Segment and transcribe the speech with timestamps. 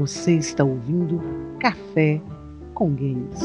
[0.00, 1.20] Você está ouvindo
[1.60, 2.22] Café
[2.72, 3.38] com Games.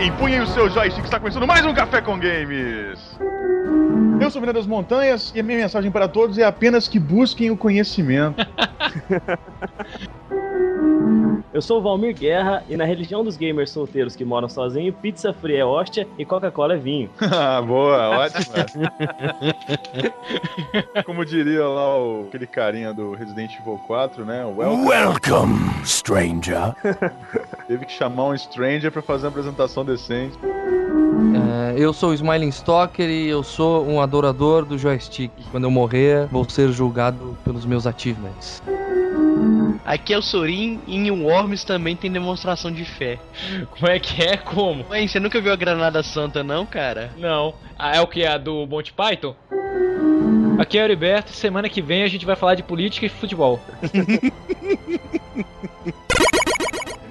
[0.00, 2.98] Empunhem o seu joystick, está começando mais um Café com Games.
[4.18, 6.98] Eu sou o Vina das Montanhas e a minha mensagem para todos é apenas que
[6.98, 8.46] busquem o conhecimento.
[11.52, 15.32] Eu sou o Valmir Guerra e na religião dos gamers solteiros que moram sozinhos, pizza
[15.32, 17.10] fria é hóstia e Coca-Cola é vinho.
[17.20, 18.66] ah, boa, ótima.
[21.04, 24.44] Como diria lá o, aquele carinha do Resident Evil 4, né?
[24.44, 24.88] Welcome.
[24.88, 26.72] Welcome, stranger.
[27.70, 30.36] Teve que chamar um stranger para fazer uma apresentação decente.
[31.76, 35.30] É, eu sou o Smiling Stalker e eu sou um adorador do joystick.
[35.52, 38.60] Quando eu morrer, vou ser julgado pelos meus achievements.
[39.84, 43.20] Aqui é o Sorin e em Worms também tem demonstração de fé.
[43.70, 44.36] Como é que é?
[44.36, 44.84] Como?
[44.90, 47.12] Ué, você nunca viu a Granada Santa não, cara?
[47.16, 47.54] Não.
[47.78, 48.26] Ah, é o que?
[48.26, 49.36] A do Monty Python?
[50.58, 53.08] Aqui é o Heriberto e semana que vem a gente vai falar de política e
[53.08, 53.60] futebol.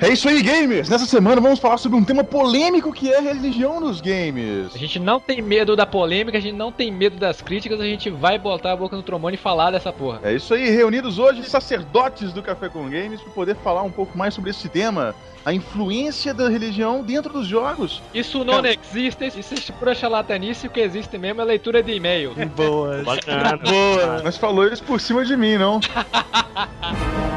[0.09, 0.89] É isso aí, gamers!
[0.89, 4.73] Nessa semana vamos falar sobre um tema polêmico que é a religião nos games.
[4.73, 7.83] A gente não tem medo da polêmica, a gente não tem medo das críticas, a
[7.83, 10.21] gente vai botar a boca no trombone e falar dessa porra.
[10.23, 14.17] É isso aí, reunidos hoje sacerdotes do Café com Games para poder falar um pouco
[14.17, 15.13] mais sobre esse tema.
[15.45, 18.01] A influência da religião dentro dos jogos.
[18.11, 22.33] Isso não existe, isso é pura charlatanice, o que existe mesmo é leitura de e-mail.
[22.55, 23.03] Boa.
[23.03, 23.57] Bacana.
[23.61, 24.21] Boa!
[24.23, 25.79] Mas falou eles por cima de mim, não?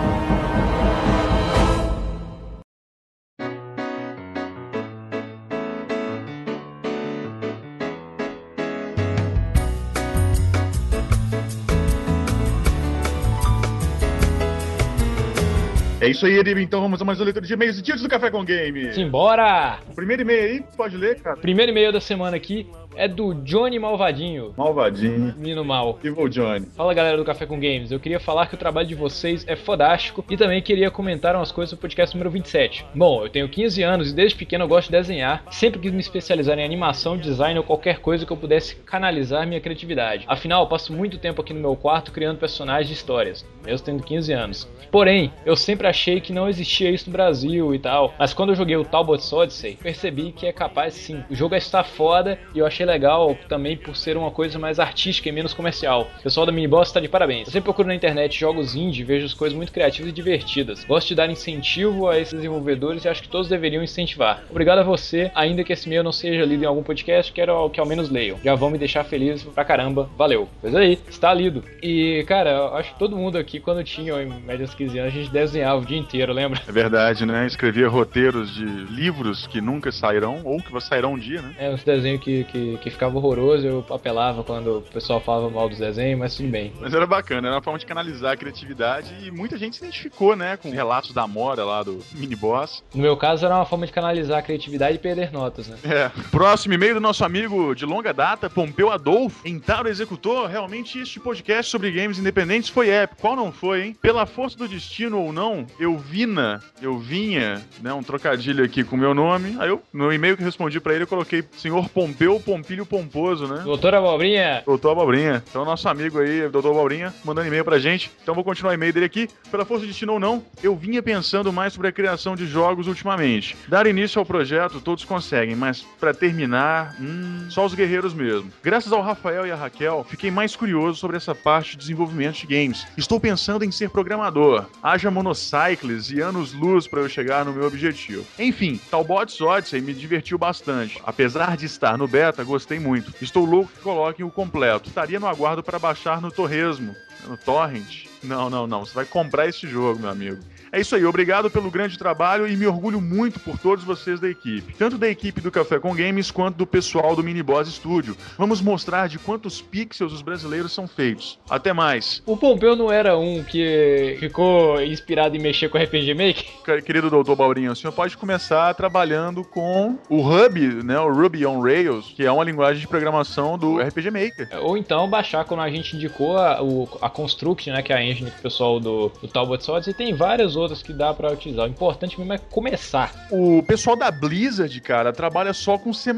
[16.03, 16.61] É isso aí, Eribe.
[16.61, 18.97] Então vamos a mais uma leitura de e-mails e títulos do Café com Games.
[18.97, 19.79] Simbora!
[19.95, 21.37] Primeiro e-mail aí, pode ler, cara.
[21.37, 22.67] Primeiro e-mail da semana aqui
[22.97, 24.55] é do Johnny Malvadinho.
[24.57, 25.35] Malvadinho.
[25.37, 25.99] Menino mal.
[26.03, 26.67] Evil Johnny.
[26.77, 29.57] Fala galera do Café com Games, eu queria falar que o trabalho de vocês é
[29.57, 32.87] fodástico e também queria comentar umas coisas do podcast número 27.
[32.95, 36.01] Bom, eu tenho 15 anos e desde pequeno eu gosto de desenhar, sempre quis me
[36.01, 40.25] especializar em animação, design ou qualquer coisa que eu pudesse canalizar minha criatividade.
[40.27, 44.03] Afinal, eu passo muito tempo aqui no meu quarto criando personagens e histórias, mesmo tendo
[44.03, 44.69] 15 anos.
[44.91, 48.57] Porém, eu sempre achei que não existia isso no Brasil e tal, mas quando eu
[48.57, 51.23] joguei o Talbot Odyssey, percebi que é capaz sim.
[51.31, 55.29] O jogo está foda e eu achei legal também por ser uma coisa mais artística
[55.29, 56.11] e menos comercial.
[56.19, 57.47] O pessoal da Miniboss está de parabéns.
[57.49, 60.85] Eu sempre procuro na internet jogos indie e vejo as coisas muito criativas e divertidas.
[60.85, 64.43] Gosto de dar incentivo a esses desenvolvedores e acho que todos deveriam incentivar.
[64.51, 67.81] Obrigado a você, ainda que esse e-mail não seja lido em algum podcast, quero que
[67.81, 68.39] ao menos leiam.
[68.43, 70.09] Já vão me deixar feliz pra caramba.
[70.17, 70.49] Valeu.
[70.61, 71.65] Pois aí, está lido.
[71.83, 75.17] E, cara, acho que todo mundo aqui, quando tinha em média uns 15 anos, a
[75.17, 76.61] gente desenhava o dia inteiro, lembra?
[76.67, 77.47] É verdade, né?
[77.47, 81.55] Escrevia roteiros de livros que nunca sairão, ou que sairão um dia, né?
[81.59, 85.69] É, uns desenhos que, que, que ficava horroroso, eu apelava quando o pessoal falava mal
[85.69, 86.73] dos desenhos, mas tudo bem.
[86.81, 90.37] Mas era bacana, era uma forma de canalizar a criatividade e muita gente se identificou,
[90.37, 90.57] né?
[90.57, 92.83] Com relatos da Mora lá do mini boss.
[92.95, 95.77] No meu caso, era uma forma de canalizar a criatividade e perder notas, né?
[95.85, 96.11] É.
[96.31, 99.47] Próximo e-mail do nosso amigo de longa data, Pompeu Adolfo.
[99.47, 103.21] Entaro executor, realmente este podcast sobre games independentes foi épico.
[103.21, 103.97] Qual não foi, hein?
[104.01, 107.93] Pela força do destino ou não, eu vina, eu vinha, né?
[107.93, 109.57] Um trocadilho aqui com o meu nome.
[109.59, 113.49] Aí eu, no e-mail que eu respondi pra ele, eu coloquei senhor Pompeu Pompilho Pomposo,
[113.49, 113.63] né?
[113.65, 115.43] Doutora Abobrinha, Doutor Abobrinha.
[115.51, 118.09] Então, nosso amigo aí, Doutor Abobrinha, mandando e-mail pra gente.
[118.23, 119.29] Então, vou continuar o e-mail dele aqui.
[119.51, 122.87] Pela força do destino ou não, eu vinha pensando mais sobre a criação de jogos
[122.87, 123.57] ultimamente.
[123.67, 128.53] Dar início ao projeto, todos conseguem, mas pra terminar, hum, só os guerreiros mesmo.
[128.63, 132.47] Graças ao Rafael e à Raquel, fiquei mais curioso sobre essa parte de desenvolvimento de
[132.47, 132.87] games.
[132.97, 134.67] Estou pensando em ser programador.
[134.81, 138.25] Haja monocycles e anos-luz pra eu chegar no meu objetivo.
[138.39, 141.01] Enfim, Talbot's Odyssey me divertiu bastante.
[141.05, 143.15] Apesar de estar no beta, gostei muito.
[143.21, 144.89] Estou louco que coloquem o completo.
[144.89, 146.95] Estaria no aguardo para baixar no Torresmo.
[147.27, 148.07] No Torrent?
[148.23, 148.85] Não, não, não.
[148.85, 150.43] Você vai comprar esse jogo, meu amigo.
[150.75, 154.27] É isso aí, obrigado pelo grande trabalho e me orgulho muito por todos vocês da
[154.27, 158.17] equipe, tanto da equipe do Café com Games quanto do pessoal do Mini Boss Studio.
[158.39, 161.39] Vamos mostrar de quantos pixels os brasileiros são feitos.
[161.51, 162.23] Até mais.
[162.25, 166.83] O Pompeu não era um que ficou inspirado em mexer com RPG Maker?
[166.83, 171.61] Querido doutor Baurinho, o senhor pode começar trabalhando com o Hub, né, o Ruby on
[171.61, 174.49] Rails, que é uma linguagem de programação do RPG Maker.
[174.63, 178.03] Ou então baixar quando a gente indicou a, o, a Construct, né, que é a
[178.03, 181.67] engine do pessoal do, do Talbot Swords, e tem várias outras que dá pra utilizar.
[181.67, 183.27] O importante mesmo é começar.
[183.31, 186.13] O pessoal da Blizzard, cara, trabalha só com C++.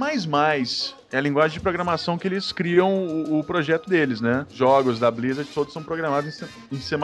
[1.15, 4.45] É a linguagem de programação que eles criam o, o projeto deles, né?
[4.53, 6.97] Jogos da Blizzard todos são programados em C, em C++.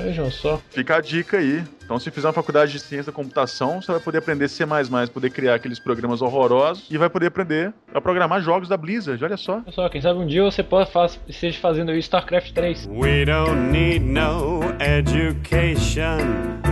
[0.00, 0.60] Vejam só.
[0.70, 1.64] Fica a dica aí.
[1.84, 4.64] Então, se fizer uma faculdade de ciência da computação, você vai poder aprender C++,
[5.12, 9.24] poder criar aqueles programas horrorosos e vai poder aprender a programar jogos da Blizzard.
[9.24, 9.60] Olha só.
[9.72, 12.86] Só, quem sabe um dia você pode faz, esteja fazendo isso StarCraft 3.
[12.86, 16.67] We don't need no education.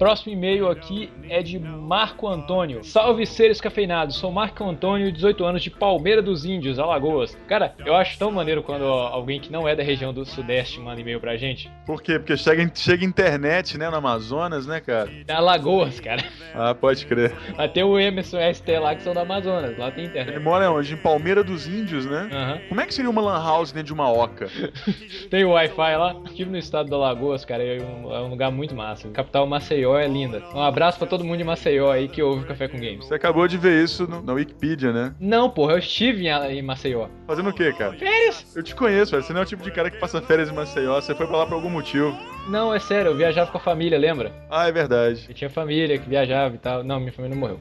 [0.00, 2.82] Próximo e-mail aqui é de Marco Antônio.
[2.82, 7.38] Salve seres cafeinados, sou Marco Antônio, 18 anos, de Palmeira dos Índios, Alagoas.
[7.46, 11.00] Cara, eu acho tão maneiro quando alguém que não é da região do Sudeste manda
[11.00, 11.70] e-mail pra gente.
[11.86, 12.18] Por quê?
[12.18, 15.08] Porque chega, chega internet, né, no Amazonas, né, cara?
[15.28, 16.24] Alagoas, cara.
[16.52, 17.32] Ah, pode crer.
[17.56, 20.34] Até o Emerson e a ST lá que são da Amazonas, lá tem internet.
[20.34, 20.94] Ele mora onde?
[20.94, 22.28] Em Palmeira dos Índios, né?
[22.68, 24.48] Como é que seria uma lan house dentro de uma oca?
[25.30, 26.16] Tem o Wi-Fi lá.
[26.26, 29.08] Estive no estado do Alagoas, cara, é um, é um lugar muito massa.
[29.08, 30.42] A capital Maceió é linda.
[30.54, 33.04] Um abraço pra todo mundo de Maceió aí que ouve o Café com Games.
[33.06, 35.14] Você acabou de ver isso no- na Wikipedia, né?
[35.20, 37.08] Não, porra, eu estive em, em Maceió.
[37.26, 37.92] Fazendo o quê, cara?
[37.94, 38.44] Férias?
[38.56, 39.22] Eu te conheço, velho.
[39.22, 41.00] Você não é o tipo de cara que passa férias em Maceió.
[41.00, 42.16] Você foi pra lá por algum motivo.
[42.48, 44.32] Não, é sério, eu viajava com a família, lembra?
[44.50, 45.26] Ah, é verdade.
[45.28, 46.82] Eu tinha família que viajava e tal.
[46.82, 47.60] Não, minha família não morreu.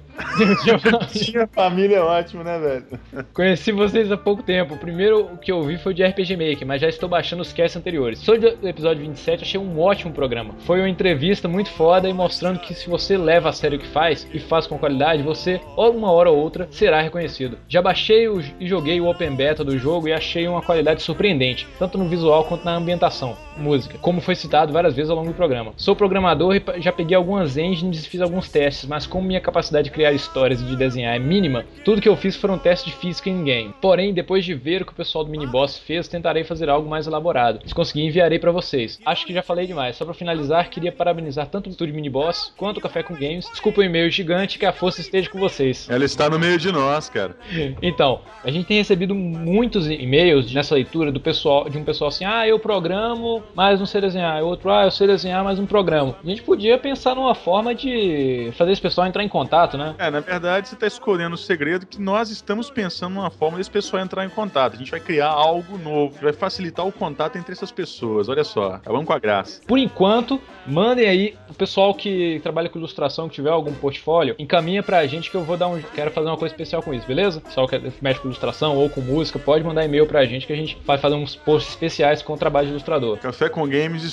[0.66, 1.98] Eu tinha família.
[1.98, 3.26] É ótimo, né, velho?
[3.34, 4.74] Conheci vocês há pouco tempo.
[4.74, 7.76] O primeiro que eu vi foi de RPG Maker, mas já estou baixando os casts
[7.78, 8.18] anteriores.
[8.20, 10.56] Sou do episódio 27, achei um ótimo programa.
[10.66, 13.88] Foi uma entrevista muito foda e mostrando que se você leva a sério o que
[13.88, 17.60] faz e faz com qualidade, você, uma hora ou outra, será reconhecido.
[17.68, 21.68] Já baixei o- e joguei o Open Beta do jogo e achei uma qualidade surpreendente,
[21.78, 25.36] tanto no visual quanto na ambientação, música, como foi citado várias vezes ao longo do
[25.36, 25.74] programa.
[25.78, 29.86] Sou programador e já peguei algumas engines e fiz alguns testes, mas como minha capacidade
[29.86, 33.00] de criar histórias e de desenhar é mínima, tudo que eu fiz foram testes de
[33.00, 33.74] física em game.
[33.82, 37.08] Porém, depois de ver o que o pessoal do Miniboss fez, tentarei fazer algo mais
[37.08, 37.60] elaborado.
[37.66, 39.00] Se conseguir, enviarei pra vocês.
[39.06, 39.96] Acho que já falei demais.
[39.96, 43.50] Só pra finalizar, queria parabenizar tanto o Estúdio Miniboss quanto o Café com Games.
[43.50, 45.90] Desculpa o e-mail gigante, que a força esteja com vocês.
[45.90, 47.36] Ela está no meio de nós, cara.
[47.82, 52.26] Então, a gente tem recebido muitos e-mails nessa leitura do pessoal, de um pessoal assim,
[52.26, 54.40] ah, eu programo, mas não sei desenhar.
[54.40, 56.16] E outro, ah, eu sei desenhar, mas não programo.
[56.24, 59.96] A gente podia pensar numa forma de fazer esse pessoal entrar em contato, né?
[59.98, 63.72] É, na verdade, você tá escolhendo o segredo que nós estamos pensando numa forma desse
[63.72, 64.74] pessoal entrar em contato.
[64.74, 68.30] A gente vai criar algo novo, vai facilitar o contato entre essas pessoas.
[68.30, 69.62] Olha só, acabamos com a graça.
[69.66, 74.84] Por enquanto, mandem aí o pessoal que trabalha com ilustração, que tiver algum portfólio, encaminha
[74.84, 75.82] pra gente que eu vou dar um.
[75.82, 77.42] Quero fazer uma coisa especial com isso, beleza?
[77.42, 80.56] Pessoal que mexe com ilustração ou com música, pode mandar e-mail pra gente que a
[80.56, 83.18] gente vai fazer uns posts especiais com o trabalho de ilustrador.
[83.18, 84.04] Café com Games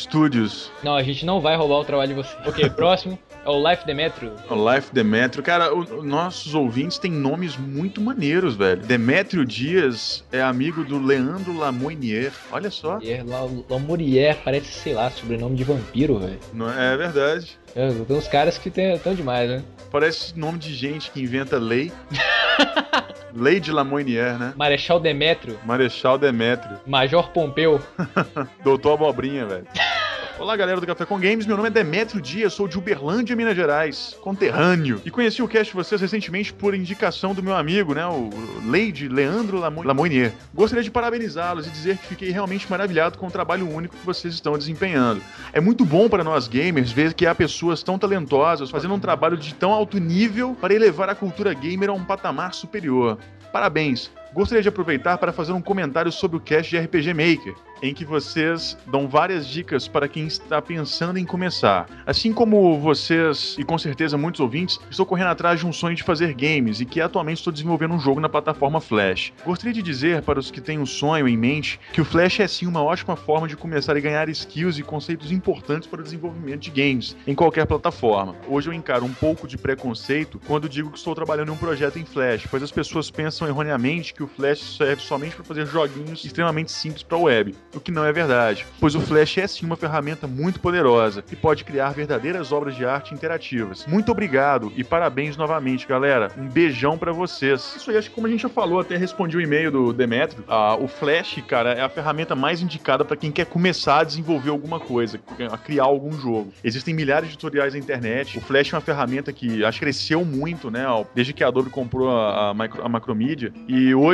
[0.82, 2.34] Não, a gente não vai roubar o trabalho de você.
[2.46, 4.32] Ok, próximo é o Life Demetrio.
[4.50, 5.42] O Life Demetrio.
[5.42, 8.80] Cara, o- o- nossos ouvintes têm nomes muito maneiros, velho.
[8.82, 12.32] Demetrio Dias é amigo do Leandro Lamoinier.
[12.50, 12.98] Olha só.
[13.02, 16.38] É La- Lamourier, parece, sei lá, sobrenome de vampiro, velho.
[16.52, 17.58] Não é, é verdade.
[17.75, 19.62] É, Tem uns caras que tem tão demais, né?
[19.92, 21.92] Parece nome de gente que inventa lei.
[23.34, 24.52] lei de Lamoinier, né?
[24.56, 26.78] Marechal Demétrio, Marechal Demétrio.
[26.87, 27.80] Major Pompeu.
[28.64, 29.66] Doutor Abobrinha, velho.
[30.38, 31.47] Olá, galera do Café com Games.
[31.47, 35.00] Meu nome é Demetrio Dias, sou de Uberlândia, Minas Gerais, conterrâneo.
[35.05, 38.28] E conheci o cast de vocês recentemente por indicação do meu amigo, né, o
[38.66, 40.33] Lady Leandro Lamo- Lamoinier.
[40.55, 44.35] Gostaria de parabenizá-los e dizer que fiquei realmente maravilhado com o trabalho único que vocês
[44.35, 45.23] estão desempenhando.
[45.55, 49.38] É muito bom para nós gamers ver que há pessoas tão talentosas fazendo um trabalho
[49.38, 53.19] de tão alto nível para elevar a cultura gamer a um patamar superior.
[53.50, 54.11] Parabéns!
[54.37, 58.05] Gostaria de aproveitar para fazer um comentário sobre o cast de RPG Maker, em que
[58.05, 61.88] vocês dão várias dicas para quem está pensando em começar.
[62.05, 66.02] Assim como vocês, e com certeza muitos ouvintes, estou correndo atrás de um sonho de
[66.02, 69.33] fazer games e que atualmente estou desenvolvendo um jogo na plataforma Flash.
[69.43, 72.47] Gostaria de dizer para os que têm um sonho em mente que o Flash é
[72.47, 76.61] sim uma ótima forma de começar a ganhar skills e conceitos importantes para o desenvolvimento
[76.61, 78.37] de games em qualquer plataforma.
[78.47, 81.99] Hoje eu encaro um pouco de preconceito quando digo que estou trabalhando em um projeto
[81.99, 86.25] em Flash, pois as pessoas pensam erroneamente que o Flash serve somente para fazer joguinhos
[86.25, 87.54] extremamente simples para a web.
[87.75, 91.37] o que não é verdade, pois o Flash é sim uma ferramenta muito poderosa e
[91.37, 93.85] pode criar verdadeiras obras de arte interativas.
[93.87, 96.30] Muito obrigado e parabéns novamente, galera.
[96.38, 97.75] Um beijão pra vocês.
[97.76, 100.45] Isso aí, acho que como a gente já falou, até respondi o e-mail do Demetrio,
[100.49, 104.50] ah, o Flash, cara, é a ferramenta mais indicada pra quem quer começar a desenvolver
[104.50, 106.52] alguma coisa, a criar algum jogo.
[106.64, 108.38] Existem milhares de tutoriais na internet.
[108.38, 110.85] O Flash é uma ferramenta que acho que cresceu muito, né?
[111.14, 113.52] Desde que a Adobe comprou a, a, micro- a Macromedia.
[113.68, 114.05] E hoje,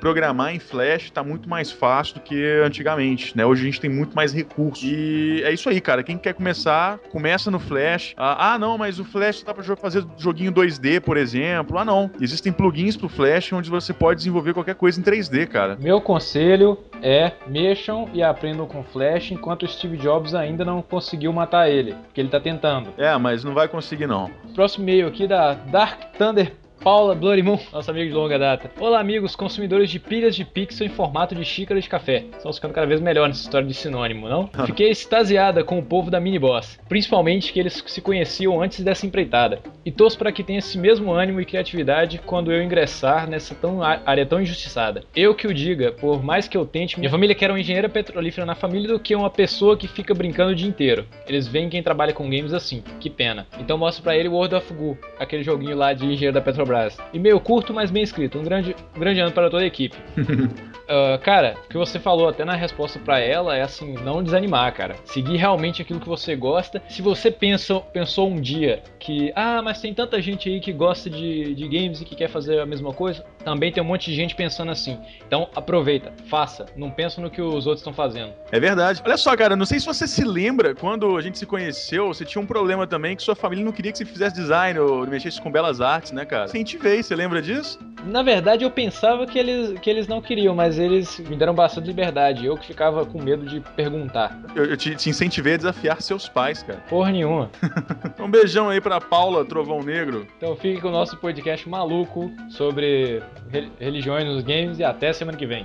[0.00, 3.44] programar em Flash tá muito mais fácil do que antigamente, né?
[3.44, 4.82] Hoje a gente tem muito mais recursos.
[4.84, 6.02] E é isso aí, cara.
[6.02, 8.14] Quem quer começar, começa no Flash.
[8.16, 11.78] Ah, ah, não, mas o Flash dá pra jo- fazer joguinho 2D, por exemplo.
[11.78, 12.10] Ah, não.
[12.20, 15.76] Existem plugins pro Flash onde você pode desenvolver qualquer coisa em 3D, cara.
[15.80, 21.32] Meu conselho é mexam e aprendam com Flash enquanto o Steve Jobs ainda não conseguiu
[21.32, 22.90] matar ele, porque ele tá tentando.
[22.98, 24.30] É, mas não vai conseguir, não.
[24.54, 26.52] Próximo e-mail aqui da Dark Thunder
[26.88, 28.70] Paula Bloody Moon, nosso amigo de longa data.
[28.80, 32.24] Olá, amigos consumidores de pilhas de pixel em formato de xícara de café.
[32.32, 34.48] Estamos ficando cada vez melhor nessa história de sinônimo, não?
[34.64, 39.04] Fiquei extasiada com o povo da Mini Boss, principalmente que eles se conheciam antes dessa
[39.04, 39.60] empreitada.
[39.84, 43.82] E torço para que tenha esse mesmo ânimo e criatividade quando eu ingressar nessa tão
[43.82, 45.04] área tão injustiçada.
[45.14, 48.46] Eu que o diga, por mais que eu tente, minha família quer uma engenheira petrolífera
[48.46, 51.04] na família do que uma pessoa que fica brincando o dia inteiro.
[51.26, 53.46] Eles veem quem trabalha com games assim, que pena.
[53.58, 56.77] Então mostro pra ele World of Goo, aquele joguinho lá de engenheiro da Petrobras.
[57.12, 58.38] E meio curto, mas bem escrito.
[58.38, 59.96] Um grande, um grande ano para toda a equipe.
[60.88, 64.72] Ah, cara, o que você falou até na resposta pra ela é assim, não desanimar,
[64.72, 64.96] cara.
[65.04, 66.82] Seguir realmente aquilo que você gosta.
[66.88, 71.10] Se você pensa, pensou um dia que, ah, mas tem tanta gente aí que gosta
[71.10, 74.16] de, de games e que quer fazer a mesma coisa, também tem um monte de
[74.16, 74.98] gente pensando assim.
[75.26, 76.66] Então aproveita, faça.
[76.74, 78.32] Não pensa no que os outros estão fazendo.
[78.50, 79.02] É verdade.
[79.04, 82.24] Olha só, cara, não sei se você se lembra, quando a gente se conheceu, você
[82.24, 85.40] tinha um problema também que sua família não queria que você fizesse design ou mexesse
[85.40, 86.48] com belas artes, né, cara?
[86.48, 87.78] Sem te ver, você lembra disso?
[88.04, 91.86] Na verdade, eu pensava que eles, que eles não queriam, mas eles me deram bastante
[91.86, 92.46] liberdade.
[92.46, 94.38] Eu que ficava com medo de perguntar.
[94.54, 96.80] Eu, eu te, te incentivei a desafiar seus pais, cara.
[96.88, 97.50] Porra nenhuma.
[98.20, 100.26] Um beijão aí pra Paula Trovão Negro.
[100.36, 105.36] Então fique com o nosso podcast maluco sobre re- religiões nos games e até semana
[105.36, 105.64] que vem.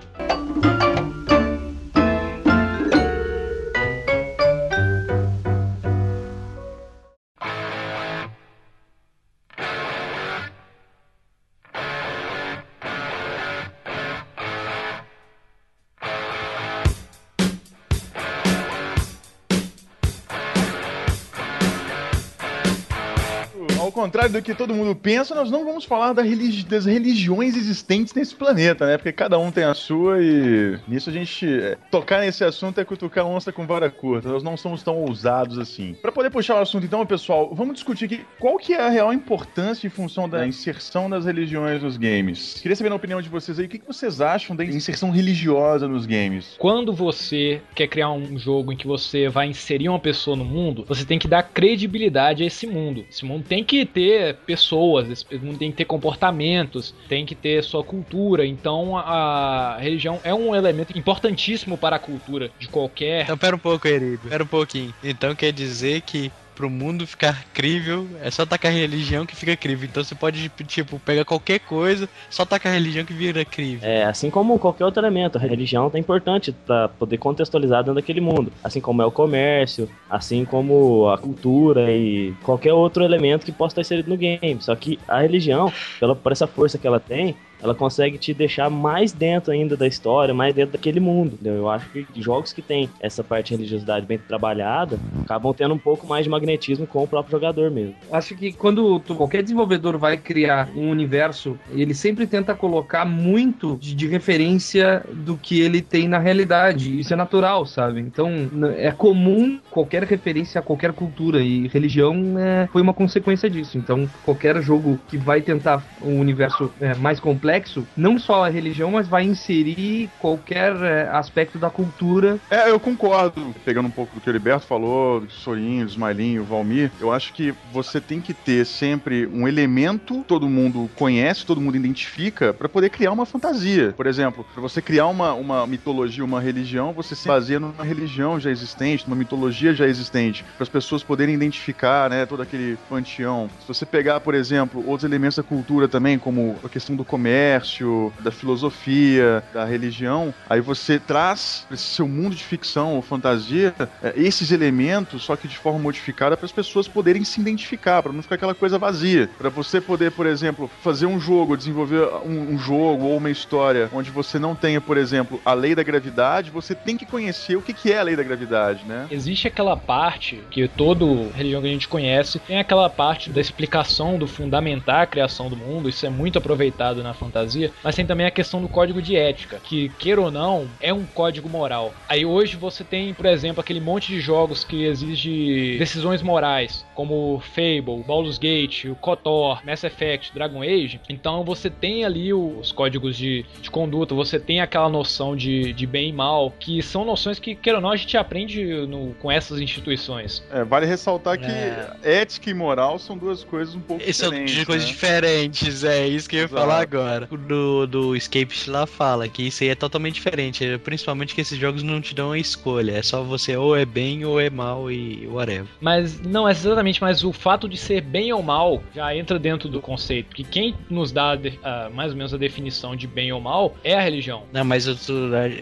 [24.34, 28.36] Do que todo mundo pensa, nós não vamos falar da religi- das religiões existentes nesse
[28.36, 28.98] planeta, né?
[28.98, 32.86] Porque cada um tem a sua e nisso a gente é, tocar nesse assunto é
[32.86, 34.30] cutucar onça com vara curta.
[34.30, 35.96] Nós não somos tão ousados assim.
[36.02, 39.14] Pra poder puxar o assunto então, pessoal, vamos discutir aqui qual que é a real
[39.14, 42.60] importância e função da inserção das religiões nos games.
[42.62, 45.88] Queria saber na opinião de vocês aí, o que que vocês acham da inserção religiosa
[45.88, 46.56] nos games?
[46.58, 50.86] Quando você quer criar um jogo em que você vai inserir uma pessoa no mundo,
[50.88, 53.06] você tem que dar credibilidade a esse mundo.
[53.10, 57.64] Esse mundo tem que ter pessoas, esse mundo tem que ter comportamentos, tem que ter
[57.64, 58.46] sua cultura.
[58.46, 63.60] Então a religião é um elemento importantíssimo para a cultura de qualquer Então, pera um
[63.60, 64.30] pouco, Herido.
[64.30, 64.94] Pera um pouquinho.
[65.04, 69.88] Então quer dizer que pro mundo ficar crível, é só tacar religião que fica crível.
[69.90, 73.88] Então você pode, tipo, pegar qualquer coisa, só tacar religião que vira crível.
[73.88, 78.22] É, assim como qualquer outro elemento, a religião é importante para poder contextualizar dentro daquele
[78.22, 78.52] mundo.
[78.64, 83.74] Assim como é o comércio, assim como a cultura e qualquer outro elemento que possa
[83.74, 84.58] estar inserido no game.
[84.62, 88.70] Só que a religião, pela, por essa força que ela tem, ela consegue te deixar
[88.70, 91.34] mais dentro ainda da história, mais dentro daquele mundo.
[91.36, 91.56] entendeu?
[91.56, 95.78] Eu acho que jogos que tem essa parte de religiosidade bem trabalhada acabam tendo um
[95.78, 97.96] pouco mais de magnetismo com o próprio jogador mesmo.
[98.12, 103.78] Acho que quando tu- qualquer desenvolvedor vai criar um universo, ele sempre tenta colocar muito
[103.78, 107.00] de, de referência do que ele tem na realidade.
[107.00, 108.00] Isso é natural, sabe?
[108.02, 108.30] Então
[108.78, 113.78] é comum qualquer referência a qualquer cultura e religião é, foi uma consequência disso.
[113.78, 117.53] Então qualquer jogo que vai tentar um universo é, mais complexo,
[117.96, 123.54] não só a religião, mas vai inserir qualquer é, aspecto da cultura É, eu concordo.
[123.66, 127.34] Pegando um pouco do que o Heriberto falou, Sorinho, do Smilinho, o Valmir, eu acho
[127.34, 132.70] que você tem que ter sempre um elemento todo mundo conhece, todo mundo identifica, pra
[132.70, 133.94] poder criar uma fantasia.
[133.96, 138.40] Por exemplo, pra você criar uma, uma mitologia, uma religião, você se baseia numa religião
[138.40, 143.50] já existente, numa mitologia já existente, para as pessoas poderem identificar, né, todo aquele panteão.
[143.62, 147.33] Se você pegar, por exemplo, outros elementos da cultura também, como a questão do comércio,
[147.34, 153.02] comércio, da filosofia, da religião, aí você traz para esse seu mundo de ficção ou
[153.02, 153.74] fantasia
[154.04, 158.14] é, esses elementos, só que de forma modificada para as pessoas poderem se identificar, para
[158.14, 159.30] não ficar aquela coisa vazia.
[159.38, 163.90] Para você poder, por exemplo, fazer um jogo, desenvolver um, um jogo ou uma história
[163.92, 167.62] onde você não tenha, por exemplo, a lei da gravidade, você tem que conhecer o
[167.62, 169.08] que, que é a lei da gravidade, né?
[169.10, 174.20] Existe aquela parte que todo religião que a gente conhece tem aquela parte da explicação,
[174.20, 178.26] do fundamentar a criação do mundo, isso é muito aproveitado na fantasia, mas tem também
[178.26, 181.94] a questão do código de ética, que, queira ou não, é um código moral.
[182.08, 187.42] Aí hoje você tem, por exemplo, aquele monte de jogos que exige decisões morais, como
[187.56, 191.00] Fable, Baldur's Gate, o KOTOR, Mass Effect, Dragon Age.
[191.10, 195.86] Então você tem ali os códigos de, de conduta, você tem aquela noção de, de
[195.88, 199.32] bem e mal, que são noções que, queira ou não, a gente aprende no, com
[199.32, 200.44] essas instituições.
[200.52, 201.92] É, vale ressaltar que É.
[202.04, 204.56] ética e moral são duas coisas um pouco São diferentes.
[204.56, 204.92] de coisas né?
[204.94, 206.62] diferentes, é isso que eu ia Exato.
[206.62, 207.13] falar agora.
[207.32, 210.66] O Do, do Escape lá fala que isso aí é totalmente diferente.
[210.66, 212.94] é, Principalmente que esses jogos não te dão a escolha.
[212.98, 215.66] É só você ou é bem ou é mal e whatever.
[215.82, 219.70] Mas não é exatamente, mas o fato de ser bem ou mal já entra dentro
[219.70, 220.28] do conceito.
[220.28, 223.96] Porque quem nos dá a- mais ou menos a definição de bem ou mal é
[223.96, 224.44] a religião.
[224.52, 225.14] Não, mas eu, tô-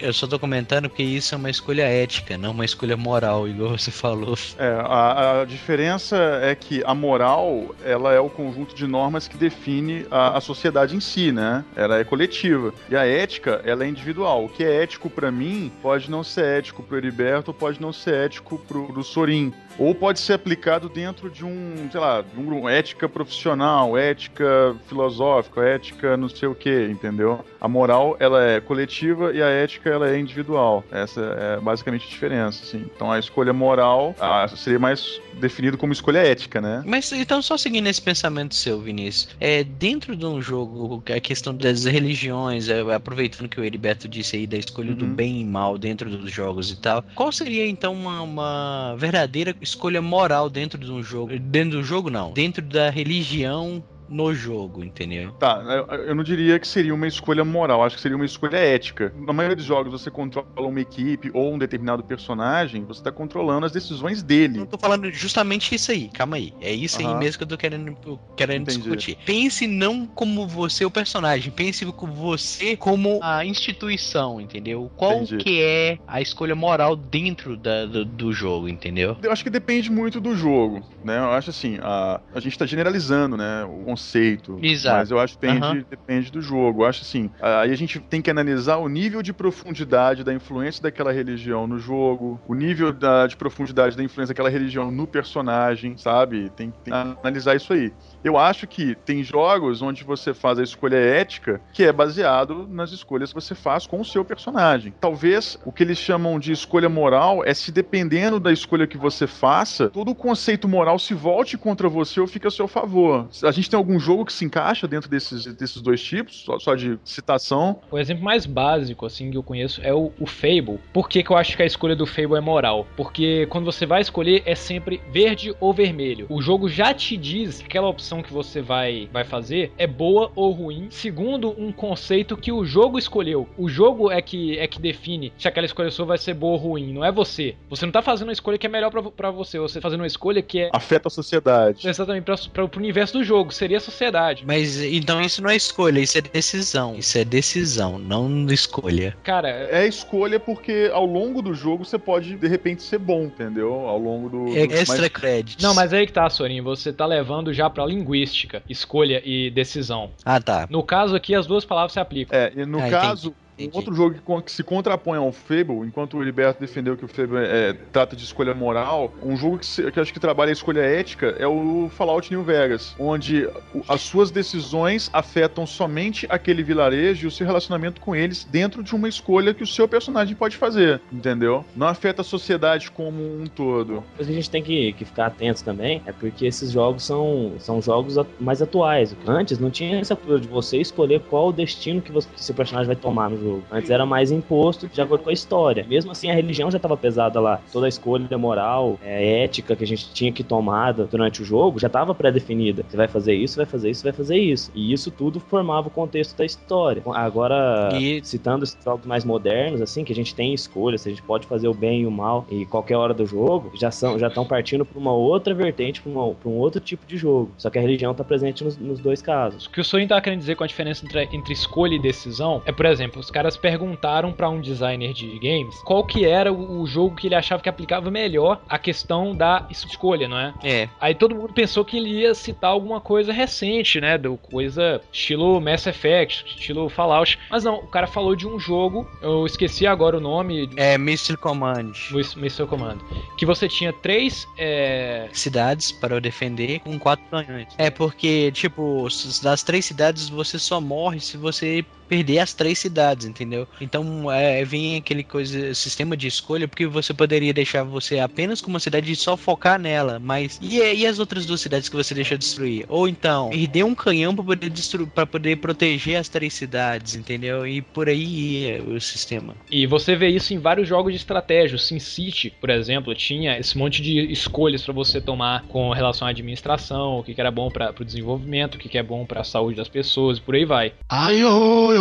[0.01, 3.77] eu só tô comentando porque isso é uma escolha ética, não uma escolha moral, igual
[3.77, 4.35] você falou.
[4.57, 9.37] É, a, a diferença é que a moral, ela é o conjunto de normas que
[9.37, 11.40] define a, a sociedade em si, né?
[11.75, 12.73] Ela é coletiva.
[12.89, 14.45] E a ética, ela é individual.
[14.45, 18.25] O que é ético pra mim pode não ser ético pro Heriberto, pode não ser
[18.25, 19.53] ético pro, pro Sorin.
[19.81, 25.61] Ou pode ser aplicado dentro de um, sei lá, de um ética profissional, ética filosófica,
[25.61, 27.43] ética não sei o que, entendeu?
[27.59, 30.83] A moral, ela é coletiva e a ética, ela é individual.
[30.91, 32.85] Essa é basicamente a diferença, assim.
[32.95, 36.83] Então a escolha moral ah, seria mais definido como escolha ética, né?
[36.85, 41.55] Mas então, só seguindo esse pensamento seu, Vinícius, é, dentro de um jogo, a questão
[41.55, 45.15] das religiões, é, aproveitando que o Heriberto disse aí da escolha do Uhum.
[45.15, 49.70] bem e mal dentro dos jogos e tal, qual seria então uma, uma verdadeira escolha
[50.01, 51.37] moral dentro de um jogo?
[51.39, 55.31] Dentro do jogo, não, dentro da religião no jogo, entendeu?
[55.39, 58.57] Tá, eu, eu não diria que seria uma escolha moral, acho que seria uma escolha
[58.57, 59.11] ética.
[59.15, 63.65] Na maioria dos jogos você controla uma equipe ou um determinado personagem, você tá controlando
[63.65, 64.59] as decisões dele.
[64.59, 66.53] Eu tô falando justamente isso aí, calma aí.
[66.61, 67.19] É isso aí Aham.
[67.19, 67.95] mesmo que eu tô querendo,
[68.35, 68.79] querendo Entendi.
[68.79, 69.17] discutir.
[69.25, 74.91] Pense não como você o personagem, pense você como a instituição, entendeu?
[74.95, 75.37] Qual Entendi.
[75.37, 79.15] que é a escolha moral dentro da- do, do jogo, entendeu?
[79.21, 81.17] Eu acho que depende muito do jogo, né?
[81.17, 84.57] Eu acho assim, a, a gente tá generalizando, né, o conceito.
[84.61, 84.97] Exato.
[84.97, 85.85] Mas eu acho que depende, Aham.
[85.89, 86.83] depende do jogo.
[86.83, 90.81] Eu acho assim, aí a gente tem que analisar o nível de profundidade da influência
[90.81, 95.97] daquela religião no jogo, o nível da, de profundidade da influência daquela religião no personagem,
[95.97, 96.49] sabe?
[96.55, 97.93] Tem, tem que analisar isso aí.
[98.23, 102.91] Eu acho que tem jogos onde você faz a escolha ética que é baseado nas
[102.91, 104.93] escolhas que você faz com o seu personagem.
[104.99, 109.27] Talvez o que eles chamam de escolha moral é se dependendo da escolha que você
[109.27, 113.27] faça, todo o conceito moral se volte contra você ou fique a seu favor.
[113.43, 116.75] A gente tem algum jogo que se encaixa dentro desses, desses dois tipos, só, só
[116.75, 117.79] de citação.
[117.91, 120.79] O exemplo mais básico, assim, que eu conheço é o, o Fable.
[120.93, 122.87] Por que, que eu acho que a escolha do Fable é moral?
[122.95, 126.25] Porque quando você vai escolher, é sempre verde ou vermelho.
[126.29, 130.31] O jogo já te diz que aquela opção que você vai, vai fazer é boa
[130.35, 133.47] ou ruim, segundo um conceito que o jogo escolheu.
[133.57, 136.57] O jogo é que, é que define se aquela escolha sua vai ser boa ou
[136.57, 137.55] ruim, não é você.
[137.69, 140.07] Você não tá fazendo uma escolha que é melhor pra você, você tá fazendo uma
[140.07, 141.87] escolha que é Afeta a sociedade.
[141.87, 144.43] exatamente pra, pra, pro universo do jogo, seria sociedade.
[144.45, 146.95] Mas então isso não é escolha, isso é decisão.
[146.97, 149.17] Isso é decisão, não escolha.
[149.23, 153.73] Cara, É escolha porque ao longo do jogo você pode, de repente, ser bom, entendeu?
[153.73, 154.57] Ao longo do.
[154.57, 155.55] É do- extra mas-.
[155.61, 160.11] Não, mas aí que tá, Sorin, você tá levando já pra linguística, escolha e decisão.
[160.25, 160.67] Ah, tá.
[160.69, 162.37] No caso aqui, as duas palavras se aplicam.
[162.37, 163.35] É, e no Ah, caso, entendi.
[163.67, 167.37] Um outro jogo que, se contrapõe ao Fable, enquanto o Heriberto defendeu que o Fable
[167.37, 170.81] é, trata de escolha moral, um jogo que, se- que acho que trabalha a escolha
[170.81, 173.47] ética é o Fallout New Vegas, onde
[173.87, 178.95] as suas decisões afetam somente aquele vilarejo e o seu relacionamento com eles dentro de
[178.95, 181.65] uma escolha que o seu personagem pode fazer, entendeu?
[181.75, 184.03] Não afeta a sociedade como um todo.
[184.15, 187.53] coisa que a gente tem que, que ficar atentos também é porque esses jogos são,
[187.59, 189.15] são jogos mais atuais.
[189.27, 192.55] Antes não tinha essa cultura de você escolher qual o destino que, você, que seu
[192.55, 193.50] personagem vai tomar no jogo.
[193.51, 193.63] Jogo.
[193.71, 195.85] Antes era mais imposto de acordo com a história.
[195.87, 197.61] Mesmo assim, a religião já estava pesada lá.
[197.71, 201.79] Toda a escolha moral, é, ética que a gente tinha que tomar durante o jogo
[201.79, 202.83] já estava pré-definida.
[202.87, 204.71] Você vai fazer isso, vai fazer isso, vai fazer isso.
[204.75, 207.01] E isso tudo formava o contexto da história.
[207.13, 211.21] Agora, E- citando os jogos mais modernos, assim, que a gente tem escolhas, a gente
[211.21, 214.27] pode fazer o bem e o mal em qualquer hora do jogo, já são já
[214.27, 217.51] estão partindo para uma outra vertente, para um outro tipo de jogo.
[217.57, 219.65] Só que a religião está presente nos, nos dois casos.
[219.65, 222.61] O que o Sorin tá querendo dizer com a diferença entre, entre escolha e decisão
[222.65, 226.87] é, por exemplo, caras perguntaram pra um designer de games qual que era o, o
[226.87, 230.53] jogo que ele achava que aplicava melhor a questão da escolha, não é?
[230.63, 230.89] É.
[230.99, 234.17] Aí todo mundo pensou que ele ia citar alguma coisa recente, né?
[234.17, 237.39] Do coisa estilo Mass Effect, estilo Fallout.
[237.49, 241.37] Mas não, o cara falou de um jogo, eu esqueci agora o nome, É Missile
[241.37, 241.91] Command.
[242.11, 242.97] Missile Command,
[243.37, 247.67] que você tinha três é, Cidades para eu defender com quatro canhões.
[247.77, 249.07] É porque, tipo,
[249.41, 253.65] das três cidades você só morre se você perder as três cidades, entendeu?
[253.79, 258.69] Então é, vem aquele coisa, sistema de escolha, porque você poderia deixar você apenas com
[258.69, 262.13] uma cidade e só focar nela, mas e, e as outras duas cidades que você
[262.13, 262.83] deixa destruir?
[262.89, 267.65] Ou então, perder um canhão para poder destruir, para poder proteger as três cidades, entendeu?
[267.65, 269.55] E por aí ia o sistema.
[269.71, 271.77] E você vê isso em vários jogos de estratégia.
[271.77, 276.31] O SimCity, por exemplo, tinha esse monte de escolhas para você tomar com relação à
[276.31, 279.39] administração, o que, que era bom para o desenvolvimento, o que, que é bom para
[279.39, 280.91] a saúde das pessoas, e por aí vai.
[281.07, 282.00] Ai, oh,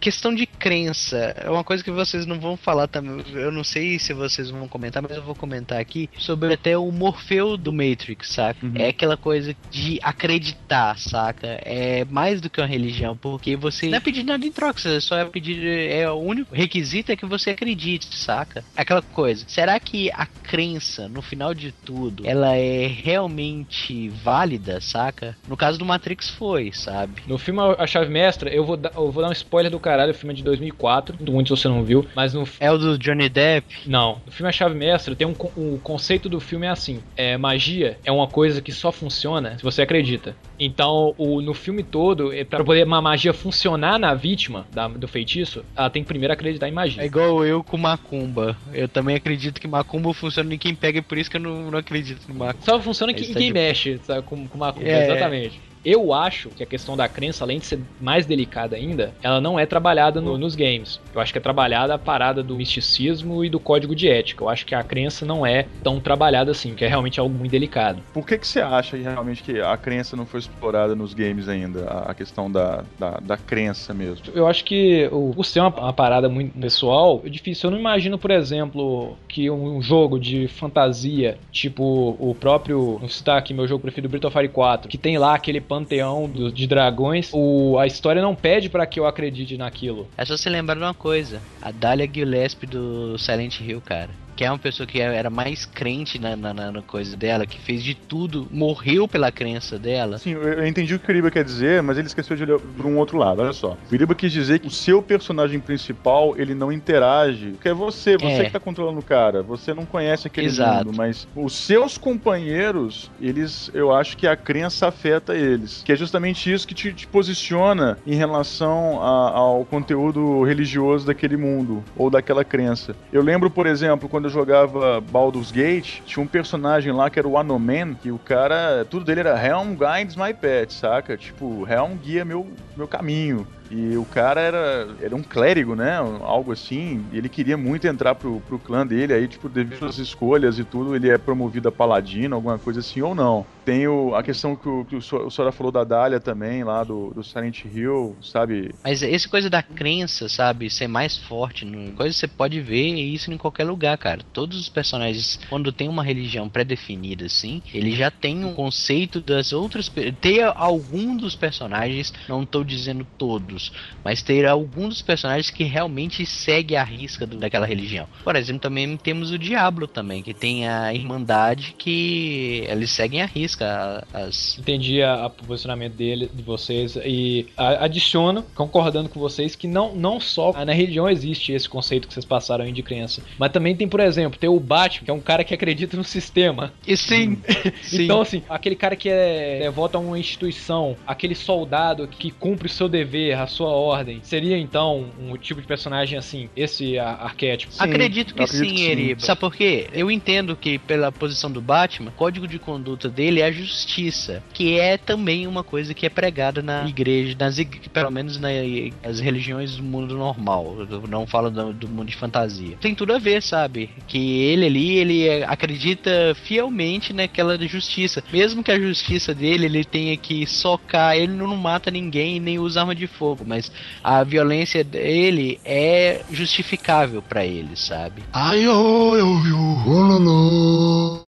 [0.00, 3.22] Questão de crença é uma coisa que vocês não vão falar também.
[3.34, 6.90] Eu não sei se vocês vão comentar, mas eu vou comentar aqui sobre até o
[6.90, 8.66] Morfeu do Matrix, saca?
[8.74, 11.60] É aquela coisa de acreditar, saca?
[11.64, 15.00] É mais do que uma religião, porque você não é pedir nada em troca, você
[15.00, 15.66] só é pedir.
[15.66, 18.64] É o único requisito é que você acredite, saca?
[18.74, 19.44] Aquela coisa.
[19.48, 25.36] Será que a crença, no final de tudo, ela é realmente válida, saca?
[25.46, 27.22] No caso do Matrix foi, sabe?
[27.26, 30.12] No filme A Chave Mestra, eu vou, dar, eu vou dar um spoiler do caralho,
[30.12, 32.78] o filme é de 2004, sinto muito se você não viu, mas no É o
[32.78, 33.66] do Johnny Depp.
[33.86, 37.36] Não, no filme A Chave Mestra tem um, o conceito do filme é assim: é,
[37.36, 40.36] magia é uma coisa que só funciona se você acredita.
[40.58, 45.08] Então, o, no filme todo, é, para poder uma magia funcionar na vítima da- do
[45.08, 47.02] feitiço, ela tem que primeiro acreditar em magia.
[47.02, 48.56] É igual eu com Macumba.
[48.72, 51.70] Eu também acredito que Macumba funciona em quem pega, e por isso que eu não,
[51.70, 52.64] não acredito no Macumba.
[52.64, 55.04] Só funciona em tá quem de- mexe sabe, com, com uma É.
[55.04, 55.60] Exatamente.
[55.84, 59.58] Eu acho que a questão da crença, além de ser mais delicada ainda, ela não
[59.58, 61.00] é trabalhada no- nos games.
[61.14, 64.44] Eu acho que é trabalhada a parada do misticismo e do código de ética.
[64.44, 67.50] Eu acho que a crença não é tão trabalhada assim, que é realmente algo muito
[67.50, 68.02] delicado.
[68.12, 71.84] Por que, que você acha realmente que a crença não foi explorada nos games ainda?
[71.84, 74.26] A, questão da, da, da crença mesmo.
[74.34, 77.68] Eu acho que o, por ser uma, uma parada muito pessoal, é difícil.
[77.68, 83.38] Eu não imagino, por exemplo, que um, jogo de fantasia, tipo o próprio, vou citar
[83.38, 86.66] aqui meu jogo preferido, Breath of Fire 4, que tem lá aquele panteão do- de
[86.66, 90.08] dragões, o, a história não pede pra que eu acredite naquilo.
[90.18, 94.10] É só você lembrar de uma coisa: a Dahlia Gillespie do Silent Hill, cara.
[94.40, 97.84] Que é uma pessoa que era mais crente na, na, na- coisa dela, que fez
[97.84, 100.16] de tudo, morreu pela crença dela.
[100.16, 102.86] Sim, eu, entendi o que o Iriba quer dizer, mas ele esqueceu de olhar por
[102.86, 103.42] um outro lado.
[103.42, 103.76] Olha só.
[103.92, 107.52] O Iriba quis dizer que o seu personagem principal, ele não interage.
[107.60, 108.44] Que é você, você É.
[108.46, 109.42] que tá controlando o cara.
[109.42, 110.86] Você não conhece aquele Exato.
[110.86, 115.82] mundo, mas os seus companheiros, eles, eu acho que a crença afeta eles.
[115.84, 121.36] Que é justamente isso que te, te posiciona em relação a- ao conteúdo religioso daquele
[121.36, 122.96] mundo, ou daquela crença.
[123.12, 127.28] Eu lembro, por exemplo, quando eu jogava Baldur's Gate, tinha um personagem lá que era
[127.28, 131.16] o Anoman, que o cara, tudo dele era Helm guides my pet, saca?
[131.16, 133.46] Tipo, Helm guia meu, meu caminho.
[133.70, 135.96] E o cara era, era um clérigo, né?
[135.96, 137.06] Algo assim.
[137.12, 139.12] Ele queria muito entrar pro, pro clã dele.
[139.14, 143.00] Aí, tipo, devido às escolhas e tudo, ele é promovido a paladino, alguma coisa assim,
[143.00, 143.46] ou não.
[143.64, 146.64] Tem o, a questão que o, que o So- o Sora falou da Dália também,
[146.64, 148.74] lá do, do Silent Hill, sabe?
[148.82, 153.32] Mas essa coisa da crença, sabe, ser mais forte, coisa que você pode ver isso
[153.32, 154.20] em qualquer lugar, cara.
[154.32, 159.52] Todos os personagens, quando tem uma religião pré-definida assim, ele já tem um conceito das
[159.52, 159.88] outras.
[160.20, 163.59] Ter algum dos personagens, não tô dizendo todos,
[164.04, 168.06] mas ter algum dos personagens que realmente segue a risca do- daquela religião.
[168.24, 173.26] Por exemplo, também temos o Diablo também, que tem a Irmandade que eles seguem a
[173.26, 179.66] risca as Entendi o posicionamento dele, de vocês e a- adiciono, concordando com vocês, que
[179.66, 183.50] não, não só na religião existe esse conceito que vocês passaram aí de crença, mas
[183.52, 186.72] também tem, por exemplo, tem o Batman, que é um cara que acredita no sistema.
[186.86, 187.38] E sim,
[187.82, 188.04] sim.
[188.04, 192.70] Então, assim, aquele cara que é devoto a uma instituição, aquele soldado que cumpre o
[192.70, 197.72] seu dever, a sua ordem, seria então um tipo de personagem assim, esse arquétipo?
[197.78, 198.90] acredito que acredito sim, que sim.
[198.90, 199.20] Eriba.
[199.20, 199.88] Sabe por quê?
[199.92, 204.42] Eu entendo que, pela posição do Batman, o código de conduta dele é a justiça,
[204.52, 209.20] que é também uma coisa que é pregada na igreja, nas ig- pelo menos nas
[209.20, 210.86] religiões do mundo normal.
[210.90, 212.76] Eu não falo do, do mundo de fantasia.
[212.80, 213.90] Tem tudo a ver, sabe?
[214.06, 218.22] Que ele ali, ele é- acredita fielmente naquela justiça.
[218.32, 222.80] Mesmo que a justiça dele, ele tenha que socar, ele não mata ninguém nem usa
[222.80, 223.70] arma de fogo, mas
[224.02, 228.22] a violência dele é justificável pra ele, sabe?
[228.32, 231.29] Ai, oh, eu, eu, oh, lá, lá.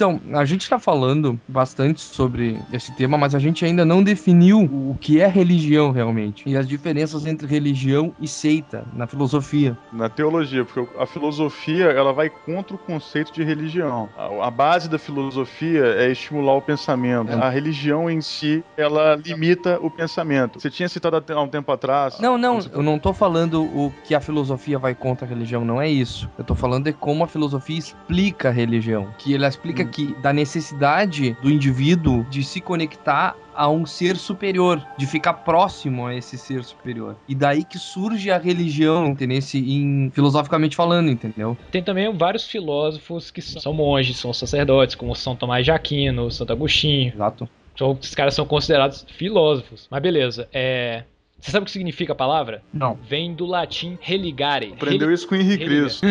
[0.00, 4.60] Então, a gente tá falando bastante sobre esse tema, mas a gente ainda não definiu
[4.62, 6.42] o que é religião realmente.
[6.48, 9.76] E as diferenças entre religião e seita na filosofia.
[9.92, 14.08] Na teologia, porque a filosofia ela vai contra o conceito de religião.
[14.16, 17.32] A, a base da filosofia é estimular o pensamento.
[17.32, 17.34] É.
[17.34, 20.58] A religião em si, ela limita o pensamento.
[20.58, 22.18] Você tinha citado há um tempo atrás.
[22.20, 25.62] Não, não, você- eu não tô falando o que a filosofia vai contra a religião,
[25.62, 26.26] não é isso.
[26.38, 29.08] Eu tô falando de como a filosofia explica a religião.
[29.18, 34.82] Que ela explica que da necessidade do indivíduo de se conectar a um ser superior,
[34.96, 37.16] de ficar próximo a esse ser superior.
[37.28, 39.38] E daí que surge a religião, entendeu?
[39.54, 41.56] Em, filosoficamente falando, entendeu?
[41.70, 46.52] Tem também vários filósofos que são monges, são sacerdotes, como São Tomás de Aquino, Santo
[46.52, 47.12] Agostinho.
[47.14, 47.48] Exato.
[47.74, 49.86] Então, esses caras são considerados filósofos.
[49.90, 51.04] Mas beleza, é.
[51.40, 52.62] Você sabe o que significa a palavra?
[52.72, 52.98] Não.
[53.08, 54.74] Vem do latim religare.
[54.74, 55.64] Aprendeu isso com o Henrique.
[55.64, 56.06] Cristo.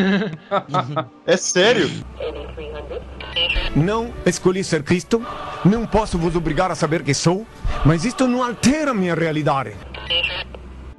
[1.25, 1.87] é sério?
[3.75, 5.23] Não escolhi ser Cristo,
[5.63, 7.45] não posso vos obrigar a saber que sou,
[7.85, 9.73] mas isto não altera minha realidade.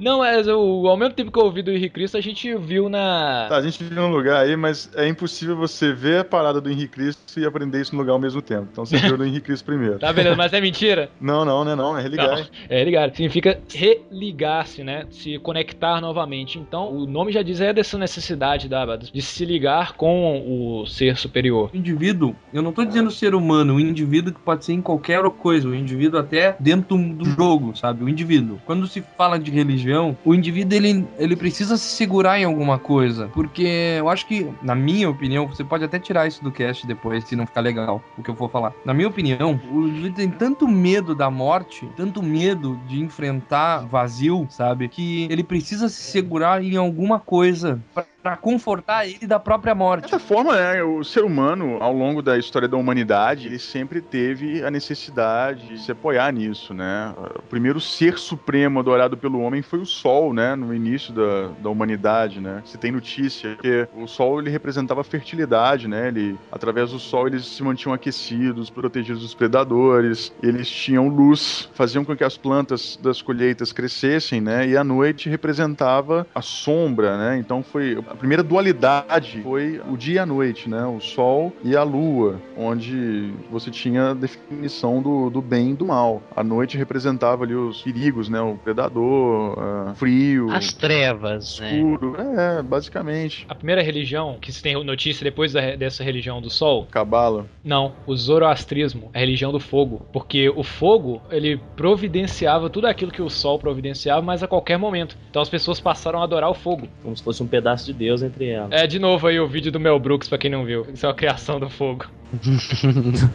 [0.00, 2.88] Não, mas eu, ao mesmo tempo que eu ouvi do Henrique Cristo, a gente viu
[2.88, 3.46] na.
[3.48, 6.70] Tá, a gente vive num lugar aí, mas é impossível você ver a parada do
[6.70, 8.68] Henrique Cristo e aprender isso no lugar ao mesmo tempo.
[8.72, 9.98] Então você viu do Henrique Cristo primeiro.
[9.98, 11.10] Tá beleza, mas é mentira?
[11.20, 12.38] Não, não, não é não, é religar.
[12.38, 13.10] Não, é ligar.
[13.10, 15.06] Significa religar-se, né?
[15.10, 16.58] Se conectar novamente.
[16.58, 21.16] Então, o nome já diz é dessa necessidade da, de se ligar com o ser
[21.16, 21.70] superior.
[21.72, 25.22] O indivíduo, eu não tô dizendo ser humano, o indivíduo que pode ser em qualquer
[25.30, 28.02] coisa, o indivíduo até dentro do jogo, sabe?
[28.02, 28.60] O indivíduo.
[28.64, 29.89] Quando se fala de religião,
[30.24, 34.74] o indivíduo ele, ele precisa se segurar em alguma coisa, porque eu acho que, na
[34.74, 38.22] minha opinião, você pode até tirar isso do cast depois, se não ficar legal o
[38.22, 38.72] que eu vou falar.
[38.84, 44.46] Na minha opinião, o indivíduo tem tanto medo da morte, tanto medo de enfrentar vazio,
[44.50, 44.88] sabe?
[44.88, 47.80] Que ele precisa se segurar em alguma coisa
[48.22, 50.02] pra confortar ele da própria De morte.
[50.10, 54.62] certa forma, né, o ser humano, ao longo da história da humanidade, ele sempre teve
[54.64, 57.14] a necessidade de se apoiar nisso, né?
[57.36, 61.68] O primeiro ser supremo adorado pelo homem foi o Sol, né, no início da, da
[61.70, 62.62] humanidade, né?
[62.64, 66.08] Se tem notícia que o Sol ele representava a fertilidade, né?
[66.08, 72.04] Ele, através do Sol eles se mantinham aquecidos, protegidos dos predadores, eles tinham luz, faziam
[72.04, 74.66] com que as plantas das colheitas crescessem, né?
[74.68, 77.38] E a noite representava a sombra, né?
[77.38, 80.84] Então foi a primeira dualidade foi o dia e a noite, né?
[80.84, 85.86] O sol e a lua, onde você tinha a definição do, do bem e do
[85.86, 86.22] mal.
[86.34, 88.40] A noite representava ali os perigos, né?
[88.40, 91.76] O predador, ah, frio, As trevas, né?
[91.76, 92.16] escuro.
[92.18, 93.46] É, basicamente.
[93.48, 97.46] A primeira religião que se tem notícia depois da- dessa religião do Sol Cabala.
[97.62, 100.02] Não, o zoroastrismo, a religião do fogo.
[100.12, 105.16] Porque o fogo, ele providenciava tudo aquilo que o sol providenciava, mas a qualquer momento.
[105.30, 106.88] Então as pessoas passaram a adorar o fogo.
[107.02, 108.72] Como se fosse um pedaço de Deus entre elas.
[108.72, 110.86] É, de novo aí o vídeo do Mel Brooks, pra quem não viu.
[110.92, 112.06] Isso é a criação do fogo.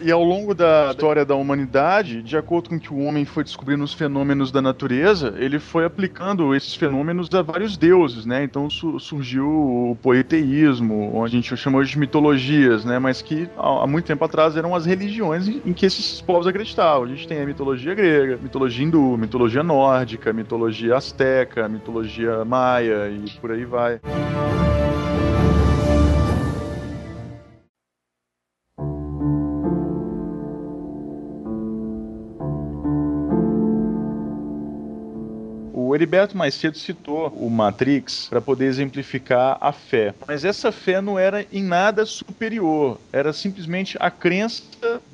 [0.01, 3.83] E ao longo da história da humanidade, de acordo com que o homem foi descobrindo
[3.83, 8.43] os fenômenos da natureza, ele foi aplicando esses fenômenos a vários deuses, né?
[8.43, 12.97] Então su- surgiu o politeísmo, onde a gente chama hoje de mitologias, né?
[12.99, 17.03] Mas que há muito tempo atrás eram as religiões em que esses povos acreditavam.
[17.03, 23.29] A gente tem a mitologia grega, mitologia hindu, mitologia nórdica, mitologia asteca, mitologia maia e
[23.41, 23.95] por aí vai.
[23.95, 24.54] O
[35.95, 40.13] O Heriberto mais cedo citou o Matrix para poder exemplificar a fé.
[40.27, 42.99] Mas essa fé não era em nada superior.
[43.13, 44.61] Era simplesmente a crença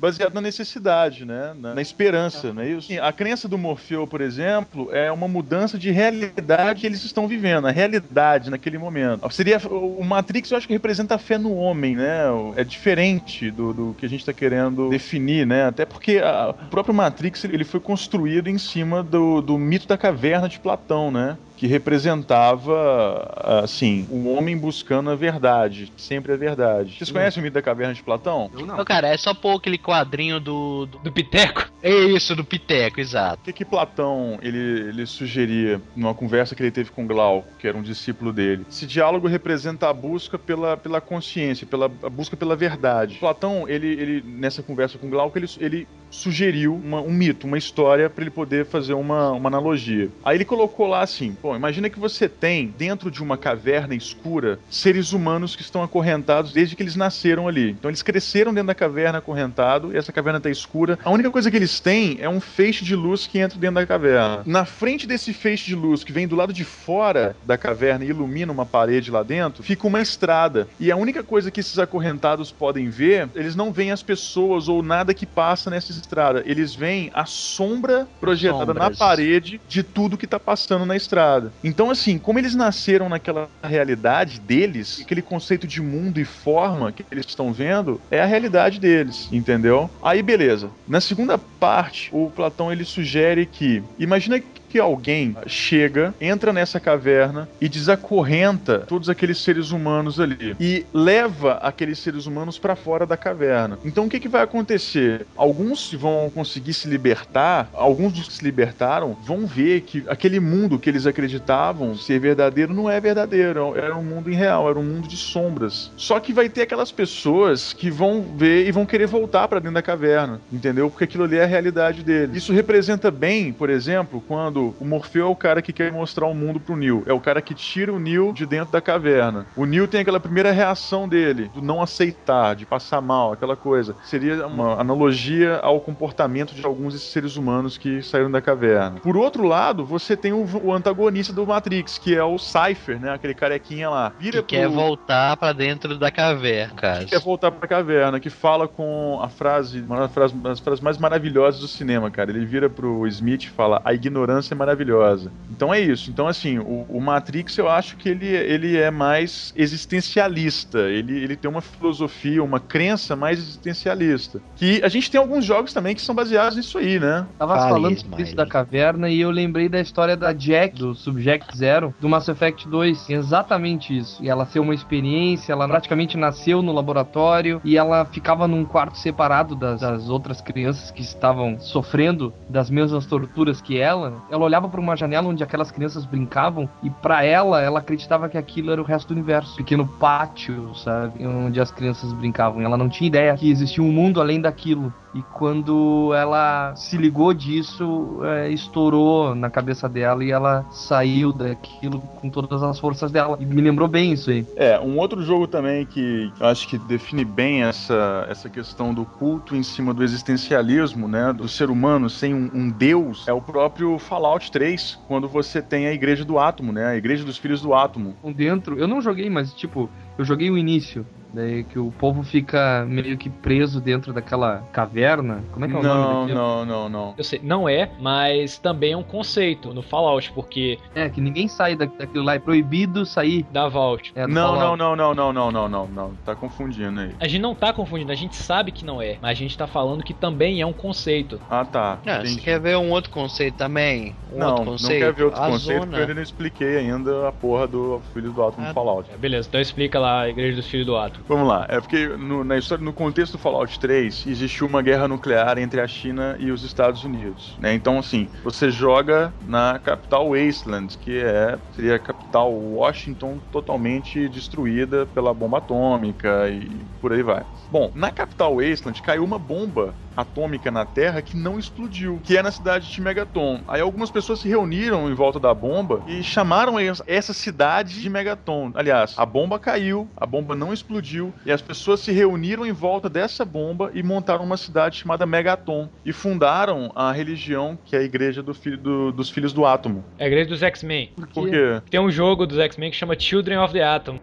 [0.00, 1.54] baseada na necessidade, né?
[1.56, 2.92] Na, na esperança, não é isso?
[3.00, 7.68] A crença do Morfeu, por exemplo, é uma mudança de realidade que eles estão vivendo,
[7.68, 9.32] a realidade naquele momento.
[9.32, 12.22] Seria o Matrix, eu acho que representa a fé no homem, né?
[12.56, 15.66] É diferente do, do que a gente está querendo definir, né?
[15.66, 20.48] Até porque o próprio Matrix ele foi construído em cima do, do mito da caverna
[20.48, 21.36] de Platão, Platão, né?
[21.62, 26.96] Que representava, assim, o um homem buscando a verdade, sempre a verdade.
[26.98, 28.50] Vocês conhecem o mito da caverna de Platão?
[28.52, 28.84] Eu não.
[28.84, 30.86] cara, é só pôr aquele quadrinho do...
[30.86, 31.70] Do, do Piteco?
[31.80, 33.42] É isso, do Piteco, exato.
[33.42, 37.68] O que, que Platão, ele, ele sugeria numa conversa que ele teve com Glauco, que
[37.68, 38.66] era um discípulo dele?
[38.68, 43.18] Esse diálogo representa a busca pela, pela consciência, pela, a busca pela verdade.
[43.20, 48.08] Platão, ele, ele nessa conversa com Glauco, ele, ele sugeriu uma, um mito, uma história
[48.08, 50.10] para ele poder fazer uma, uma analogia.
[50.24, 54.58] Aí ele colocou lá assim, pô, imagina que você tem dentro de uma caverna escura
[54.70, 57.70] seres humanos que estão acorrentados desde que eles nasceram ali.
[57.70, 60.98] Então eles cresceram dentro da caverna acorrentado, e essa caverna está escura.
[61.04, 63.86] A única coisa que eles têm é um feixe de luz que entra dentro da
[63.86, 64.42] caverna.
[64.46, 68.08] Na frente desse feixe de luz que vem do lado de fora da caverna e
[68.08, 70.68] ilumina uma parede lá dentro, fica uma estrada.
[70.78, 74.82] E a única coisa que esses acorrentados podem ver, eles não veem as pessoas ou
[74.82, 76.42] nada que passa nessa estrada.
[76.46, 78.90] Eles veem a sombra projetada Sombras.
[78.90, 81.41] na parede de tudo que está passando na estrada.
[81.62, 87.04] Então, assim, como eles nasceram naquela realidade deles, aquele conceito de mundo e forma que
[87.10, 89.90] eles estão vendo, é a realidade deles, entendeu?
[90.02, 90.70] Aí, beleza.
[90.86, 94.40] Na segunda parte, o Platão ele sugere que, imagina
[94.72, 101.58] que alguém chega, entra nessa caverna e desacorrenta todos aqueles seres humanos ali e leva
[101.58, 103.78] aqueles seres humanos para fora da caverna.
[103.84, 105.26] Então o que, que vai acontecer?
[105.36, 110.78] Alguns vão conseguir se libertar, alguns dos que se libertaram vão ver que aquele mundo
[110.78, 115.06] que eles acreditavam ser verdadeiro não é verdadeiro, era um mundo irreal, era um mundo
[115.06, 115.92] de sombras.
[115.98, 119.74] Só que vai ter aquelas pessoas que vão ver e vão querer voltar para dentro
[119.74, 120.88] da caverna, entendeu?
[120.88, 122.36] Porque aquilo ali é a realidade deles.
[122.36, 126.34] Isso representa bem, por exemplo, quando o Morfeu é o cara que quer mostrar o
[126.34, 127.02] mundo pro Neo.
[127.06, 129.46] É o cara que tira o Neo de dentro da caverna.
[129.56, 133.96] O Neo tem aquela primeira reação dele, do não aceitar, de passar mal, aquela coisa.
[134.04, 139.00] Seria uma analogia ao comportamento de alguns desses seres humanos que saíram da caverna.
[139.00, 143.12] Por outro lado, você tem o, o antagonista do Matrix, que é o Cypher, né?
[143.12, 144.12] Aquele carequinha lá.
[144.18, 144.68] Vira que pro...
[144.68, 147.00] quer voltar para dentro da caverna, cara.
[147.00, 150.08] Que quer voltar pra caverna, que fala com a frase, uma
[150.42, 152.30] das frases mais maravilhosas do cinema, cara.
[152.30, 155.32] Ele vira pro Smith e fala: A ignorância ser maravilhosa.
[155.50, 156.10] Então é isso.
[156.10, 160.78] Então, assim, o, o, Matrix eu acho que ele, ele é mais existencialista.
[160.78, 164.40] Ele, ele tem uma filosofia, uma crença mais existencialista.
[164.56, 167.26] Que a gente tem alguns jogos também que são baseados nisso aí, né?
[167.38, 170.94] Tava Fale, falando sobre isso da caverna e eu lembrei da história da Jack, do
[170.94, 173.10] Subject Zero, do Mass Effect 2.
[173.10, 174.22] Exatamente isso.
[174.22, 178.98] E ela ser uma experiência, ela praticamente nasceu no laboratório e ela ficava num quarto
[178.98, 184.22] separado das, das outras crianças que estavam sofrendo das mesmas torturas que ela.
[184.30, 188.28] Ela ela olhava para uma janela onde aquelas crianças brincavam e para ela, ela acreditava
[188.28, 189.56] que aquilo era o resto do universo.
[189.56, 191.24] Pequeno pátio, sabe?
[191.26, 192.60] Onde as crianças brincavam.
[192.60, 194.92] E ela não tinha ideia que existia um mundo além daquilo.
[195.14, 202.00] E quando ela se ligou disso, é, estourou na cabeça dela e ela saiu daquilo
[202.00, 203.36] com todas as forças dela.
[203.38, 204.46] E me lembrou bem isso aí.
[204.56, 209.04] É, um outro jogo também que eu acho que define bem essa, essa questão do
[209.04, 211.32] culto em cima do existencialismo, né?
[211.32, 215.86] Do ser humano sem um, um deus, é o próprio Fallout 3, quando você tem
[215.86, 216.86] a Igreja do Átomo, né?
[216.86, 218.16] A Igreja dos Filhos do Átomo.
[218.34, 221.06] Dentro, eu não joguei, mas tipo, eu joguei o início.
[221.32, 225.42] Daí que o povo fica meio que preso dentro daquela caverna.
[225.52, 227.14] Como é que é o não, nome não Não, não, não.
[227.16, 230.78] Eu sei, não é, mas também é um conceito no Fallout, porque.
[230.94, 233.46] É, que ninguém sai da, daquilo lá, é proibido sair.
[233.50, 234.12] Da Vault.
[234.14, 236.14] É, não, não, não, não, não, não, não, não.
[236.24, 237.14] Tá confundindo aí.
[237.18, 239.66] A gente não tá confundindo, a gente sabe que não é, mas a gente tá
[239.66, 241.40] falando que também é um conceito.
[241.50, 241.98] Ah, tá.
[242.06, 244.14] a você quer ver um outro conceito também?
[244.32, 245.00] Um não, outro conceito?
[245.00, 245.80] não quer ver outro a conceito zona.
[245.86, 249.08] porque eu ainda não expliquei ainda a porra do Filho do Átomo ah, Fallout.
[249.18, 251.21] Beleza, então explica lá a Igreja dos Filhos do Átomo.
[251.28, 255.08] Vamos lá, é porque no, na história, no contexto do Fallout 3, existiu uma guerra
[255.08, 257.56] nuclear entre a China e os Estados Unidos.
[257.58, 257.74] Né?
[257.74, 265.06] Então, assim, você joga na capital Wasteland, que é, seria a capital Washington totalmente destruída
[265.06, 266.68] pela bomba atômica e
[267.00, 267.44] por aí vai.
[267.70, 272.42] Bom, na capital Wasteland caiu uma bomba atômica na Terra que não explodiu, que é
[272.42, 273.60] na cidade de Megaton.
[273.66, 278.72] Aí algumas pessoas se reuniram em volta da bomba e chamaram essa cidade de Megaton.
[278.74, 283.08] Aliás, a bomba caiu, a bomba não explodiu e as pessoas se reuniram em volta
[283.08, 288.02] dessa bomba e montaram uma cidade chamada Megaton e fundaram a religião que é a
[288.02, 290.04] igreja do filho, do, dos filhos do átomo.
[290.18, 291.12] É a igreja dos X-Men.
[291.32, 291.80] Por quê?
[291.90, 294.18] Tem um jogo dos X-Men que chama Children of the Atom.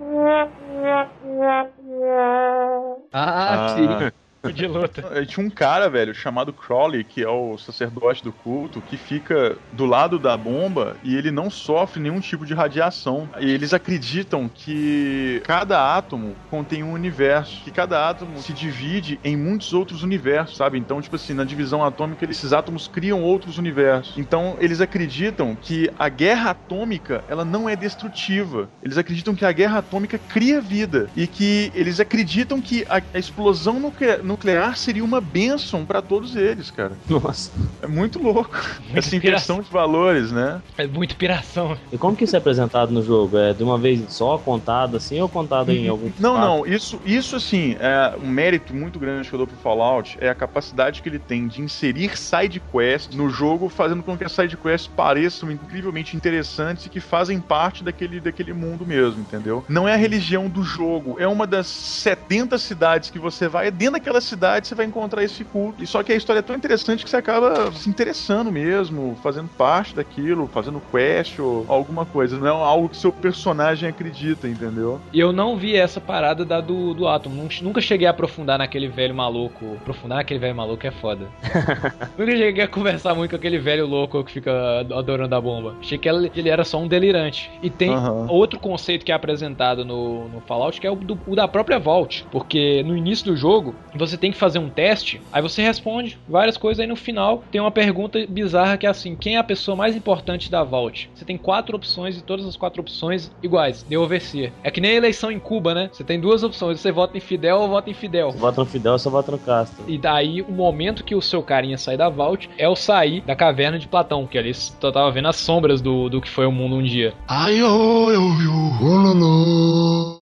[3.12, 4.12] Ah, sim.
[4.54, 5.25] De luta.
[5.25, 9.86] Tinha um cara, velho, chamado Crowley, que é o sacerdote do culto, que fica do
[9.86, 13.30] lado da bomba e ele não sofre nenhum tipo de radiação.
[13.39, 19.36] E eles acreditam que cada átomo contém um universo, que cada átomo se divide em
[19.36, 20.78] muitos outros universos, sabe?
[20.78, 24.17] Então, tipo assim, na divisão atômica, esses átomos criam outros universos.
[24.17, 28.69] Então, eles acreditam que a guerra atômica, ela não é destrutiva.
[28.82, 33.19] Eles acreditam que a guerra atômica cria vida e que eles acreditam que a, a
[33.19, 36.93] explosão nuclear nuclear seria uma bênção pra todos eles, cara.
[37.09, 37.51] Nossa.
[37.81, 38.51] É muito louco.
[38.85, 40.62] Muita Essa inversão de valores, né?
[40.77, 41.77] É muita piração.
[41.91, 43.37] E como que isso é apresentado no jogo?
[43.37, 46.45] É de uma vez só, contado assim, ou contado em algum Não, fato?
[46.45, 50.29] não, isso, isso assim, é um mérito muito grande que eu dou pro Fallout é
[50.29, 54.31] a capacidade que ele tem de inserir side quests no jogo, fazendo com que as
[54.31, 59.63] side quests pareçam incrivelmente interessantes e que fazem parte daquele, daquele mundo mesmo, entendeu?
[59.67, 63.93] Não é a religião do jogo, é uma das 70 cidades que você vai, dentro
[63.93, 65.83] daquela cidade você vai encontrar esse culto.
[65.83, 69.49] E só que a história é tão interessante que você acaba se interessando mesmo, fazendo
[69.49, 72.37] parte daquilo, fazendo quest ou alguma coisa.
[72.37, 74.99] Não é algo que seu personagem acredita, entendeu?
[75.13, 77.29] E eu não vi essa parada da do, do Atom.
[77.29, 79.75] Nun- Nunca cheguei a aprofundar naquele velho maluco.
[79.81, 81.27] Aprofundar naquele velho maluco é foda.
[82.17, 85.75] Nunca cheguei a conversar muito com aquele velho louco que fica adorando a bomba.
[85.79, 87.49] Achei que ele era só um delirante.
[87.61, 88.27] E tem Aham.
[88.29, 91.79] outro conceito que é apresentado no, no Fallout, que é o, do- o da própria
[91.79, 92.25] Vault.
[92.31, 96.57] Porque no início do jogo, você tem que fazer um teste, aí você responde várias
[96.57, 99.75] coisas, aí no final tem uma pergunta bizarra que é assim: quem é a pessoa
[99.75, 101.10] mais importante da Vault?
[101.13, 104.51] Você tem quatro opções e todas as quatro opções iguais, de overseer.
[104.63, 105.89] É que nem a eleição em Cuba, né?
[105.91, 108.31] Você tem duas opções, você vota em Fidel ou vota em Fidel.
[108.31, 109.83] Você vota no Fidel ou você vota no Castro?
[109.87, 113.35] E daí, o momento que o seu carinha sai da Vault é o sair da
[113.35, 116.51] caverna de Platão, que ali só tava vendo as sombras do, do que foi o
[116.51, 117.13] mundo um dia.
[117.27, 118.47] Ai, oi, oi,
[118.81, 120.15] ololô.
[120.15, 120.29] Um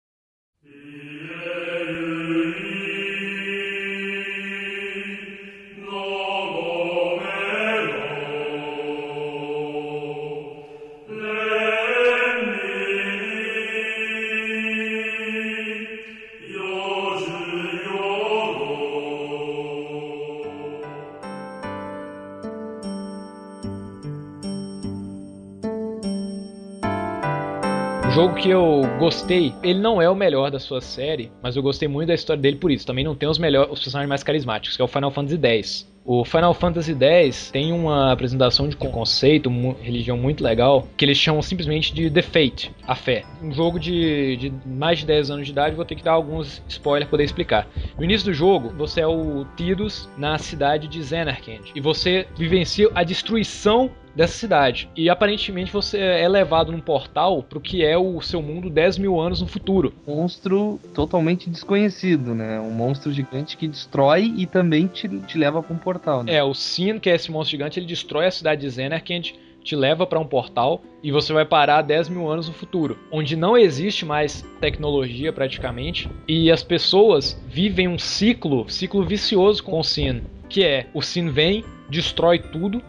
[28.22, 31.88] jogo que eu gostei, ele não é o melhor da sua série, mas eu gostei
[31.88, 32.86] muito da história dele por isso.
[32.86, 35.92] Também não tem os melhores, os personagens mais carismáticos, que é o Final Fantasy X.
[36.04, 39.50] O Final Fantasy X tem uma apresentação de conceito,
[39.80, 43.24] religião muito legal, que eles chamam simplesmente de The Fate, a fé.
[43.42, 46.62] Um jogo de, de mais de 10 anos de idade, vou ter que dar alguns
[46.68, 47.68] spoilers para poder explicar.
[47.98, 52.88] No início do jogo, você é o Tidus na cidade de Xenarkand, e você vivencia
[52.94, 54.88] a destruição dessa cidade.
[54.96, 59.20] E aparentemente você é levado num portal pro que é o seu mundo 10 mil
[59.20, 59.92] anos no futuro.
[60.06, 62.60] monstro totalmente desconhecido, né?
[62.60, 66.34] Um monstro gigante que destrói e também te, te leva pra um portal, né?
[66.34, 69.76] É, o Sin, que é esse monstro gigante, ele destrói a cidade de Xenarkand, te
[69.76, 73.56] leva pra um portal e você vai parar 10 mil anos no futuro, onde não
[73.56, 80.22] existe mais tecnologia praticamente e as pessoas vivem um ciclo, ciclo vicioso com o Sin,
[80.48, 82.82] que é o Sin vem, destrói tudo.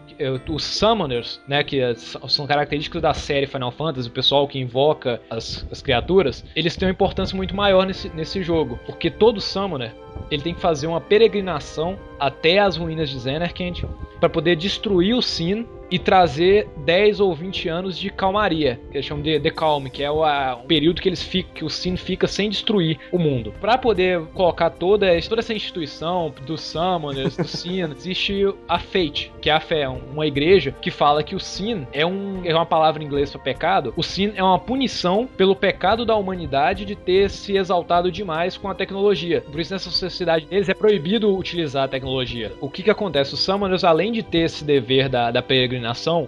[0.48, 5.20] Os Summoners, né, que é- são características da série Final Fantasy, o pessoal que invoca
[5.28, 9.94] as, as criaturas, eles têm uma importância muito maior nesse, nesse jogo, porque todo Summoner
[10.30, 13.84] ele tem que fazer uma peregrinação até as ruínas de Xenarkand
[14.18, 19.06] para poder destruir o Sin e trazer 10 ou 20 anos de calmaria, que eles
[19.06, 21.70] chamam de The Calm, que é o, a- o período que eles ficam, que o
[21.70, 23.54] Sin fica sem destruir o mundo.
[23.60, 29.50] Para poder colocar toda, toda essa instituição dos Summoners, do Sin, existe a Fate, que
[29.50, 33.02] é a fé, uma igreja que fala que o Sin é um é uma palavra
[33.02, 33.92] em inglês para pecado.
[33.96, 38.68] O Sin é uma punição pelo pecado da humanidade de ter se exaltado demais com
[38.68, 39.40] a tecnologia.
[39.42, 42.52] Por isso nessa sociedade deles é proibido utilizar a tecnologia.
[42.60, 43.34] O que que acontece?
[43.34, 45.73] Os Summoners, além de ter esse dever da, da peregrinação,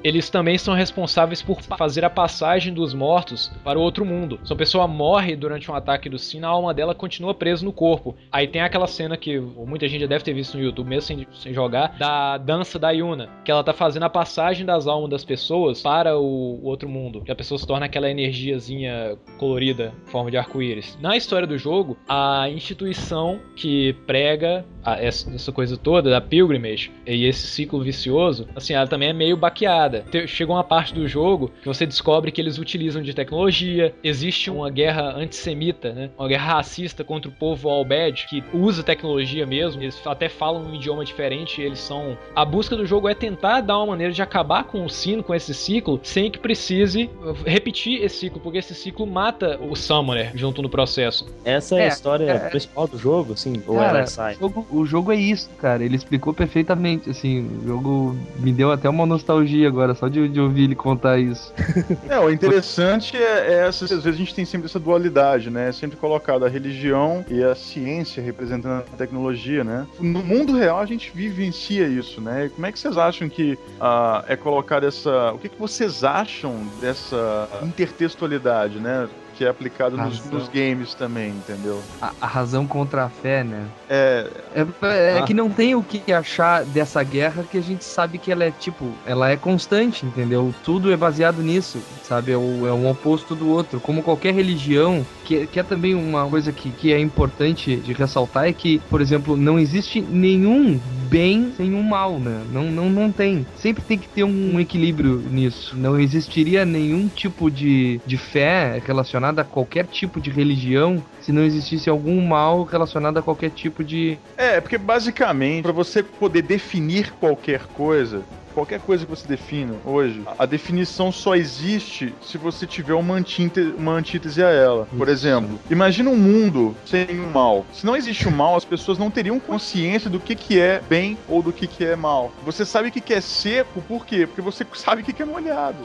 [0.03, 4.39] eles também são responsáveis por fazer a passagem dos mortos para o outro mundo.
[4.45, 7.73] Se uma pessoa morre durante um ataque do Sin, a alma dela continua presa no
[7.73, 8.17] corpo.
[8.31, 11.27] Aí tem aquela cena que muita gente já deve ter visto no YouTube, mesmo sem,
[11.33, 15.25] sem jogar, da dança da Yuna, que ela tá fazendo a passagem das almas das
[15.25, 17.23] pessoas para o, o outro mundo.
[17.23, 20.99] Que a pessoa se torna aquela energiazinha colorida, em forma de arco-íris.
[21.01, 26.91] Na história do jogo, a instituição que prega a- essa, essa coisa toda da pilgrimage
[27.07, 30.05] e esse ciclo vicioso, assim, ela também é meio baqueada.
[30.11, 34.51] Te- Chega uma parte do jogo que você descobre que eles utilizam de tecnologia, existe
[34.51, 36.11] uma guerra antissemita, né?
[36.19, 40.75] Uma guerra racista contra o povo Albed, que usa tecnologia mesmo, eles até falam um
[40.75, 42.17] idioma diferente, eles são...
[42.35, 45.35] A busca do jogo é tentar dar uma maneira de acabar com o sino, com
[45.35, 47.11] esse ciclo, sem que precise
[47.45, 51.27] repetir esse ciclo, porque esse ciclo mata o Summoner junto no processo.
[51.45, 52.39] Essa é, a É, história é.
[52.51, 54.35] principal do jogo, assim, ou Cara, ela sai?
[54.35, 55.85] o jogo, o jogo é isso, cara.
[55.85, 57.49] Ele explicou perfeitamente, assim.
[57.63, 61.53] O jogo me deu até uma nostalgia agora, só de, de ouvir ele contar isso.
[62.09, 65.69] É, o interessante é, é essa, às vezes a gente tem sempre essa dualidade, né?
[65.69, 69.87] É sempre colocado a religião e a ciência representando a tecnologia, né?
[69.99, 72.51] No mundo real a gente vivencia isso, né?
[72.55, 75.33] Como é que vocês acham que ah, é colocado essa...
[75.33, 79.09] O que, que vocês acham dessa intertextualidade, né?
[79.37, 81.81] Que é aplicada nos, nos games também, entendeu?
[82.01, 83.65] A, a razão contra a fé, né?
[83.89, 85.23] É, É, é Ah.
[85.23, 88.51] que não tem o que achar dessa guerra que a gente sabe que ela é
[88.51, 90.55] tipo, ela é constante, entendeu?
[90.65, 92.33] Tudo é baseado nisso, sabe?
[92.33, 93.79] É, o, é um oposto do outro.
[93.81, 98.47] Como qualquer religião, que, que é também uma coisa que, que é importante de ressaltar,
[98.47, 102.43] é que, por exemplo, não existe nenhum bem sem um mal, né?
[102.53, 103.47] Não, não, não tem.
[103.57, 105.77] Sempre tem que ter um equilíbrio nisso.
[105.77, 111.43] Não existiria nenhum tipo de, de fé relacionada a qualquer tipo de religião se não
[111.43, 117.13] existisse algum mal relacionado a qualquer tipo de, É, porque basicamente, para você poder definir
[117.13, 118.23] qualquer coisa,
[118.57, 123.75] qualquer coisa que você defina hoje, a definição só existe se você tiver uma, antinte-
[123.77, 124.89] uma antítese a ela.
[124.97, 127.67] Por exemplo, imagina um mundo sem o mal.
[127.71, 131.19] Se não existe o mal, as pessoas não teriam consciência do que, que é bem
[131.29, 132.33] ou do que, que é mal.
[132.47, 134.27] Você sabe o que, que é seco, por quê?
[134.27, 135.77] Porque você sabe o que, que é molhado.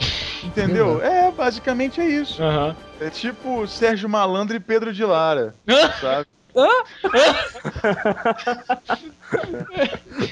[0.42, 1.02] Entendeu?
[1.04, 2.42] É, basicamente é isso.
[2.42, 2.74] Aham.
[3.02, 5.56] É tipo Sérgio Malandro e Pedro de Lara.
[6.00, 6.26] sabe?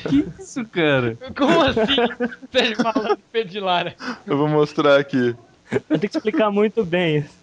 [0.10, 1.18] Que isso, cara?
[1.38, 1.96] Como assim?
[2.52, 3.96] Sérgio Malandro Pedro de Lara.
[4.28, 5.36] Eu vou mostrar aqui.
[5.72, 7.40] Eu tenho que explicar muito bem isso.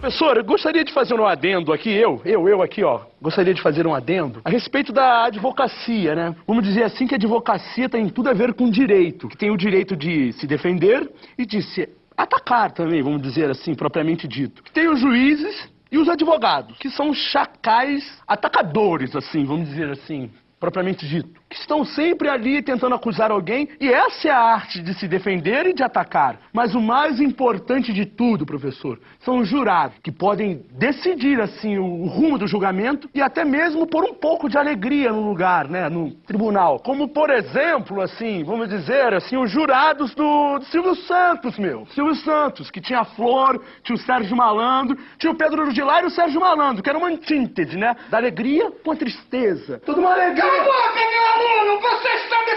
[0.00, 3.00] Professor, eu gostaria de fazer um adendo aqui, eu, eu, eu aqui, ó.
[3.20, 6.36] Gostaria de fazer um adendo a respeito da advocacia, né?
[6.46, 9.28] Vamos dizer assim que a advocacia tem tudo a ver com direito.
[9.28, 13.74] Que tem o direito de se defender e de se atacar também, vamos dizer assim,
[13.74, 14.62] propriamente dito.
[14.72, 20.30] Tem os juízes e os advogados, que são chacais atacadores, assim, vamos dizer assim,
[20.60, 21.40] propriamente dito.
[21.48, 25.66] Que estão sempre ali tentando acusar alguém, e essa é a arte de se defender
[25.66, 26.38] e de atacar.
[26.52, 32.06] Mas o mais importante de tudo, professor, são os jurados, que podem decidir, assim, o,
[32.06, 36.10] rumo do julgamento e até mesmo pôr um pouco de alegria no lugar, né, no
[36.26, 36.80] tribunal.
[36.80, 41.86] Como, por exemplo, assim, vamos dizer, assim, os jurados do, do Silvio Santos, meu.
[41.94, 46.06] Silvio Santos, que tinha a Flor, tinha o Sérgio Malandro, tinha o Pedro Rudilar e
[46.06, 49.80] o Sérgio Malandro, que era uma antítese, né, da alegria com a tristeza.
[49.84, 50.42] Tudo uma alegria.
[50.42, 51.80] Cala a boca, meu aluno!
[51.80, 52.52] Você está me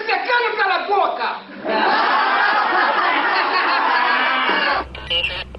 [0.55, 1.36] pela boca!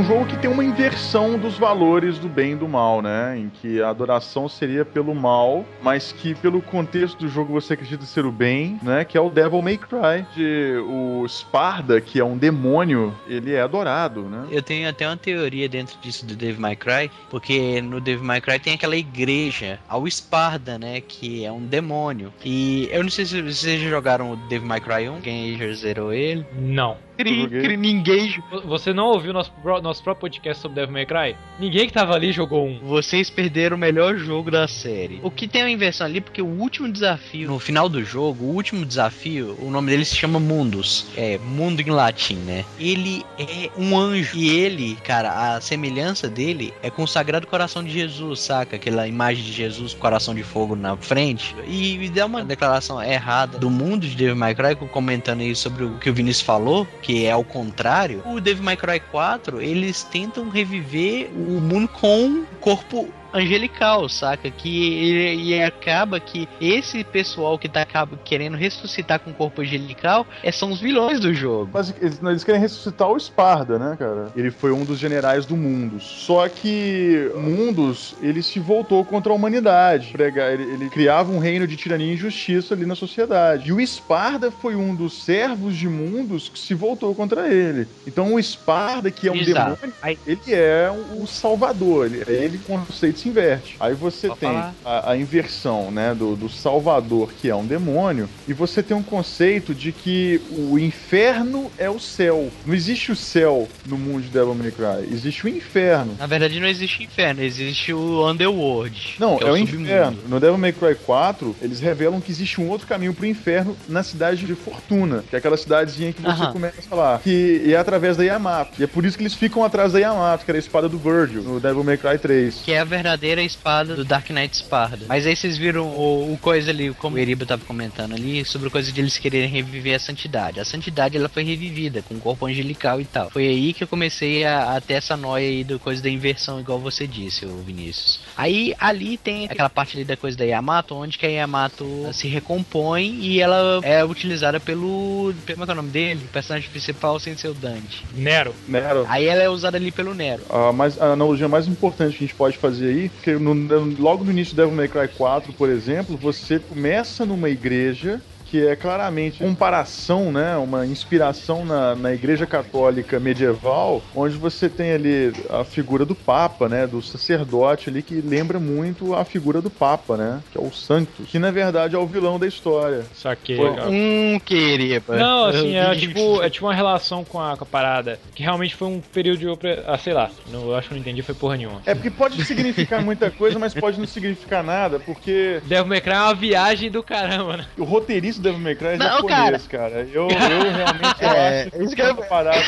[0.00, 3.36] um jogo que tem uma inversão dos valores do bem e do mal, né?
[3.36, 8.06] Em que a adoração seria pelo mal, mas que pelo contexto do jogo você acredita
[8.06, 9.04] ser o bem, né?
[9.04, 10.24] Que é o Devil May Cry.
[10.34, 14.46] De, o Sparda, que é um demônio, ele é adorado, né?
[14.50, 18.40] Eu tenho até uma teoria dentro disso do Devil May Cry, porque no Devil May
[18.40, 22.32] Cry tem aquela igreja, ao Sparda, né, que é um demônio.
[22.42, 25.58] E eu não sei se vocês já jogaram o Devil May Cry 1, quem aí
[25.58, 26.46] já zerou ele.
[26.58, 26.96] Não.
[27.20, 28.42] Cri, cri, ninguém.
[28.64, 29.52] Você não ouviu nosso,
[29.82, 31.36] nosso próprio podcast sobre Devil May Cry?
[31.58, 32.78] Ninguém que tava ali jogou um.
[32.80, 35.20] Vocês perderam o melhor jogo da série.
[35.22, 38.54] O que tem uma inversão ali, porque o último desafio, no final do jogo, o
[38.54, 41.06] último desafio, o nome dele se chama Mundus.
[41.16, 42.64] É, mundo em latim, né?
[42.78, 44.36] Ele é um anjo.
[44.36, 48.76] E ele, cara, a semelhança dele é com o Sagrado Coração de Jesus, saca?
[48.76, 51.54] Aquela imagem de Jesus, coração de fogo na frente.
[51.66, 55.84] E me dá uma declaração errada do mundo de Devil May Cry, comentando aí sobre
[55.84, 58.22] o que o Vinícius falou, que é ao contrário.
[58.26, 64.50] O Devil May Cry 4, eles tentam reviver o mundo com corpo angelical, saca?
[64.50, 69.62] Que e, e acaba que esse pessoal que tá acaba querendo ressuscitar com o corpo
[69.62, 71.70] angelical é, são os vilões do jogo.
[71.72, 74.28] Mas eles, eles querem ressuscitar o Esparda, né, cara?
[74.36, 76.04] Ele foi um dos generais do Mundus.
[76.04, 80.14] Só que Mundus, ele se voltou contra a humanidade.
[80.14, 83.68] Ele, ele criava um reino de tirania e injustiça ali na sociedade.
[83.68, 87.86] E o Esparda foi um dos servos de Mundus que se voltou contra ele.
[88.06, 89.78] Então o Esparda, que é um Exato.
[89.82, 92.06] demônio, ele é o salvador.
[92.06, 93.76] Ele, ele o conceito se inverte.
[93.78, 94.50] Aí você Pode tem
[94.84, 99.02] a, a inversão, né, do, do salvador, que é um demônio, e você tem um
[99.02, 102.50] conceito de que o inferno é o céu.
[102.66, 106.16] Não existe o céu no mundo de Devil May Cry, existe o inferno.
[106.18, 109.16] Na verdade não existe inferno, existe o Underworld.
[109.18, 109.82] Não, que é o submundo.
[109.82, 110.18] inferno.
[110.28, 114.02] No Devil May Cry 4, eles revelam que existe um outro caminho pro inferno na
[114.02, 116.52] cidade de Fortuna, que é aquela cidadezinha que você Aham.
[116.52, 118.80] começa lá, que é através da Yamato.
[118.80, 120.98] E é por isso que eles ficam atrás da Yamato, que era a espada do
[120.98, 122.62] Virgil, no Devil May Cry 3.
[122.64, 125.06] Que é a verdadeira espada do Dark Knight Sparda.
[125.08, 128.68] Mas aí vocês viram o, o coisa ali, como o Eriba tava comentando ali, sobre
[128.68, 130.60] a coisa de eles quererem reviver a santidade.
[130.60, 133.30] A santidade ela foi revivida com o corpo angelical e tal.
[133.30, 136.60] Foi aí que eu comecei a, a ter essa noia aí do coisa da inversão,
[136.60, 138.20] igual você disse, o Vinícius.
[138.36, 142.28] Aí ali tem aquela parte ali da coisa da Yamato, onde que a Yamato se
[142.28, 145.34] recompõe e ela é utilizada pelo.
[145.46, 146.24] Como é que é o nome dele?
[146.24, 148.04] O personagem principal sem ser o Dante.
[148.14, 148.54] Nero.
[148.68, 149.04] Nero.
[149.08, 150.42] Aí ela é usada ali pelo Nero.
[150.48, 153.94] A, mais, a analogia mais importante que a gente pode fazer aí, porque no- no-
[154.00, 158.66] logo no início do Devil May Cry 4, por exemplo, você começa numa igreja que
[158.66, 165.32] é claramente comparação, né, uma inspiração na, na igreja católica medieval, onde você tem ali
[165.48, 170.16] a figura do Papa, né, do sacerdote ali, que lembra muito a figura do Papa,
[170.16, 173.04] né, que é o Santo, que na verdade é o vilão da história.
[173.14, 173.56] Saquei.
[173.56, 173.88] Foi- cara.
[173.88, 175.12] Um querido.
[175.14, 178.18] Não, assim, é tipo, é tipo uma relação com a, com a parada.
[178.34, 179.46] Que realmente foi um período de.
[179.48, 180.30] opre- Ah, sei lá.
[180.50, 181.80] Não, eu acho que não entendi, foi porra nenhuma.
[181.86, 186.12] É porque pode significar muita coisa, mas pode não significar nada, porque Devil May Cry
[186.12, 187.66] é uma viagem do caramba, né?
[187.78, 190.08] O roteirista do Devil May Cry é Não, japonês, cara.
[190.12, 192.58] Eu, eu realmente É, acho isso que essa parada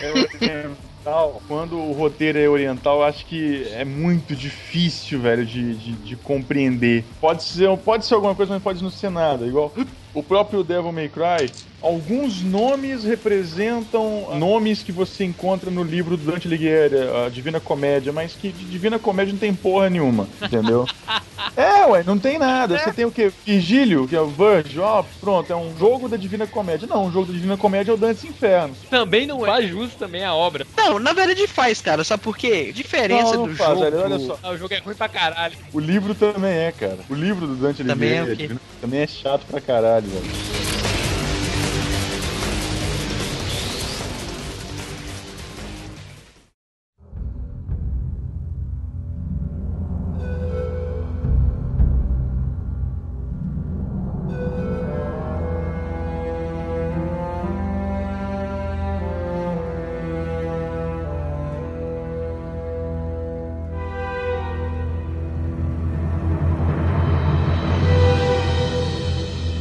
[0.00, 1.42] é oriental.
[1.46, 6.16] Quando o roteiro é oriental, eu acho que é muito difícil, velho, de, de, de
[6.16, 7.04] compreender.
[7.20, 9.46] Pode ser, pode ser alguma coisa, mas pode não ser nada.
[9.46, 9.72] Igual
[10.14, 11.50] o próprio Devil May Cry,
[11.82, 18.12] alguns nomes representam nomes que você encontra no livro do Dante Alighieri, a Divina Comédia,
[18.12, 20.86] mas que de Divina Comédia não tem porra nenhuma, entendeu?
[21.56, 22.78] É, ué, não tem nada.
[22.78, 23.32] Você tem o quê?
[23.46, 26.86] Virgílio, que é o Virgil, ó, pronto, é um jogo da Divina Comédia.
[26.86, 28.74] Não, o jogo da Divina Comédia é o Dantes Inferno.
[28.90, 30.66] Também não faz jus também a obra.
[30.76, 32.04] Não, na verdade faz, cara.
[32.04, 32.72] Sabe por quê?
[32.74, 33.80] Diferença Não, não do faz, jogo.
[33.90, 34.38] velho, olha só.
[34.42, 35.56] Ah, o jogo é ruim pra caralho.
[35.72, 36.98] O livro também é, cara.
[37.08, 38.60] O livro do Dante Também é o Alighieri quê?
[38.80, 40.75] também é chato pra caralho, velho.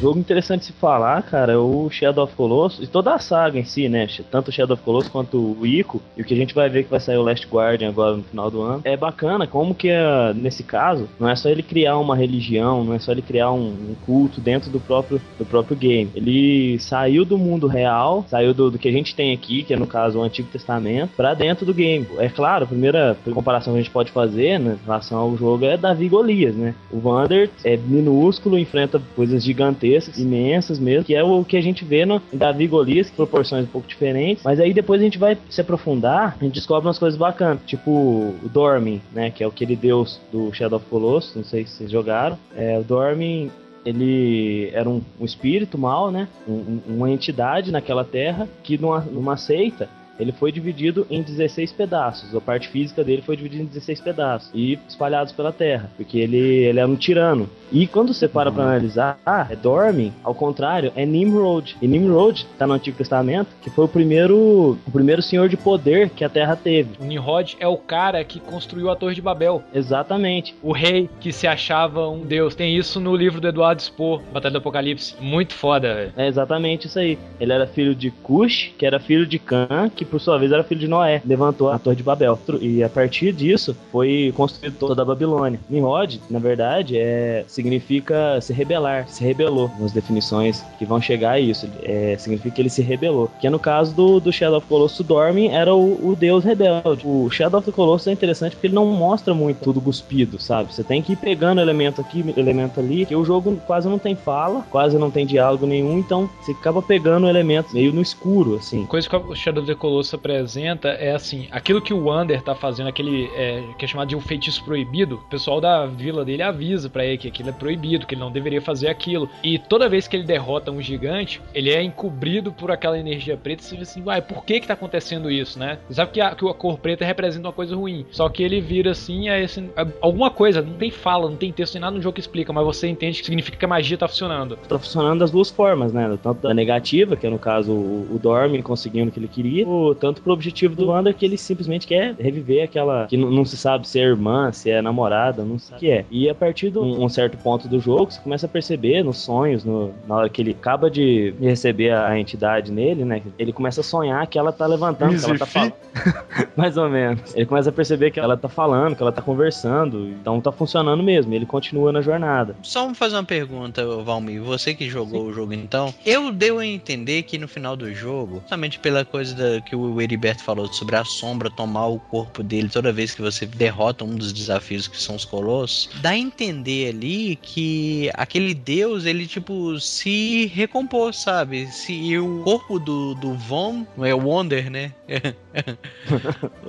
[0.05, 3.65] Jogo interessante se falar, cara, é o Shadow of Colossus e toda a saga em
[3.65, 4.05] si, né?
[4.29, 6.83] Tanto o Shadow of Colossus quanto o Ico, e o que a gente vai ver
[6.83, 8.81] que vai sair o Last Guardian agora no final do ano.
[8.83, 12.93] É bacana como que, é, nesse caso, não é só ele criar uma religião, não
[12.93, 16.11] é só ele criar um, um culto dentro do próprio, do próprio game.
[16.13, 19.75] Ele saiu do mundo real, saiu do, do que a gente tem aqui, que é
[19.75, 22.05] no caso o Antigo Testamento, pra dentro do game.
[22.19, 25.65] É claro, a primeira comparação que a gente pode fazer né, em relação ao jogo
[25.65, 26.75] é Davi Golias, né?
[26.91, 31.83] O Wander é minúsculo, enfrenta coisas gigantescas, imensas mesmo, que é o que a gente
[31.85, 35.61] vê no Davi Golias, proporções um pouco diferentes, mas aí depois a gente vai se
[35.61, 40.19] aprofundar, a gente descobre umas coisas bacanas, tipo o Dormin, né, que é aquele deus
[40.31, 43.51] do Shadow of Colossus, não sei se vocês jogaram, é, o Dormin
[43.85, 46.27] ele era um, um espírito mal, né?
[46.47, 49.87] Um- um- uma entidade naquela terra que numa, numa seita
[50.19, 52.35] ele foi dividido em 16 pedaços.
[52.35, 56.37] A parte física dele foi dividida em 16 pedaços e espalhados pela terra, porque ele,
[56.37, 57.49] ele era um tirano.
[57.71, 61.75] E quando você para pra analisar, ah, é Dormin, ao contrário, é Nimrod.
[61.81, 66.09] E Nimrod tá no Antigo Testamento, que foi o primeiro, o primeiro senhor de poder
[66.09, 66.91] que a terra teve.
[66.99, 69.63] O Nimrod é o cara que construiu a Torre de Babel.
[69.73, 70.55] Exatamente.
[70.61, 72.55] O rei que se achava um deus.
[72.55, 75.15] Tem isso no livro do Eduardo Spohr, Batalha do Apocalipse.
[75.19, 76.13] Muito foda, velho.
[76.15, 77.17] É exatamente isso aí.
[77.39, 80.51] Ele era filho de Cush, que era filho de Cã, que que por sua vez
[80.51, 82.39] era filho de Noé, levantou a Torre de Babel.
[82.61, 85.59] E a partir disso foi construído toda a Babilônia.
[85.69, 89.69] Nimrod, na verdade, é, significa se rebelar, se rebelou.
[89.79, 93.29] Nas definições que vão chegar a isso, é, significa que ele se rebelou.
[93.39, 97.05] Que é no caso do, do Shadow of Colossus, Dorme era o, o deus rebelde.
[97.05, 100.73] O Shadow of the Colossus é interessante porque ele não mostra muito tudo cuspido, sabe?
[100.73, 104.15] Você tem que ir pegando elemento aqui, elemento ali, que o jogo quase não tem
[104.15, 108.85] fala, quase não tem diálogo nenhum, então você acaba pegando elementos meio no escuro, assim.
[108.85, 112.55] Coisa que o Shadow of the Colossus apresenta é assim, aquilo que o Wander tá
[112.55, 116.43] fazendo, aquele é, que é chamado de um feitiço proibido, o pessoal da vila dele
[116.43, 119.29] avisa para ele que aquilo é proibido, que ele não deveria fazer aquilo.
[119.43, 123.61] E toda vez que ele derrota um gigante, ele é encobrido por aquela energia preta
[123.61, 125.79] e você vê assim, uai, por que que tá acontecendo isso, né?
[125.87, 128.61] Você sabe que a, que a cor preta representa uma coisa ruim, só que ele
[128.61, 131.95] vira assim, é esse, é alguma coisa, não tem fala, não tem texto, nem nada
[131.95, 134.57] no jogo que explica, mas você entende que significa que a magia tá funcionando.
[134.67, 136.17] Tá funcionando das duas formas, né?
[136.21, 139.67] Tanto da negativa, que é no caso o, o Dorme conseguindo o que ele queria,
[139.93, 143.87] tanto pro objetivo do Wander que ele simplesmente quer reviver aquela que não se sabe
[143.87, 146.05] se é irmã, se é namorada, não sei o que é.
[146.09, 149.17] E a partir de um, um certo ponto do jogo, você começa a perceber nos
[149.17, 153.21] sonhos, no, na hora que ele acaba de receber a, a, entidade nele, né?
[153.37, 155.73] Ele começa a sonhar que ela tá levantando, que ela tá falando.
[156.55, 157.35] Mais ou menos.
[157.35, 160.07] Ele começa a perceber que ela tá falando, que ela tá conversando.
[160.09, 161.33] Então tá funcionando mesmo.
[161.33, 162.55] Ele continua na jornada.
[162.61, 164.41] Só fazer uma pergunta, Valmir.
[164.41, 165.29] Você que jogou Sim.
[165.29, 169.35] o jogo então, eu deu a entender que no final do jogo, somente pela coisa
[169.35, 173.21] da, que o Heriberto falou sobre a sombra tomar o corpo dele toda vez que
[173.21, 178.53] você derrota um dos desafios que são os colossos, dá a entender ali que aquele
[178.53, 181.67] deus, ele tipo se recompôs, sabe?
[181.67, 184.93] Se o corpo do, do Von, é o Wonder, né?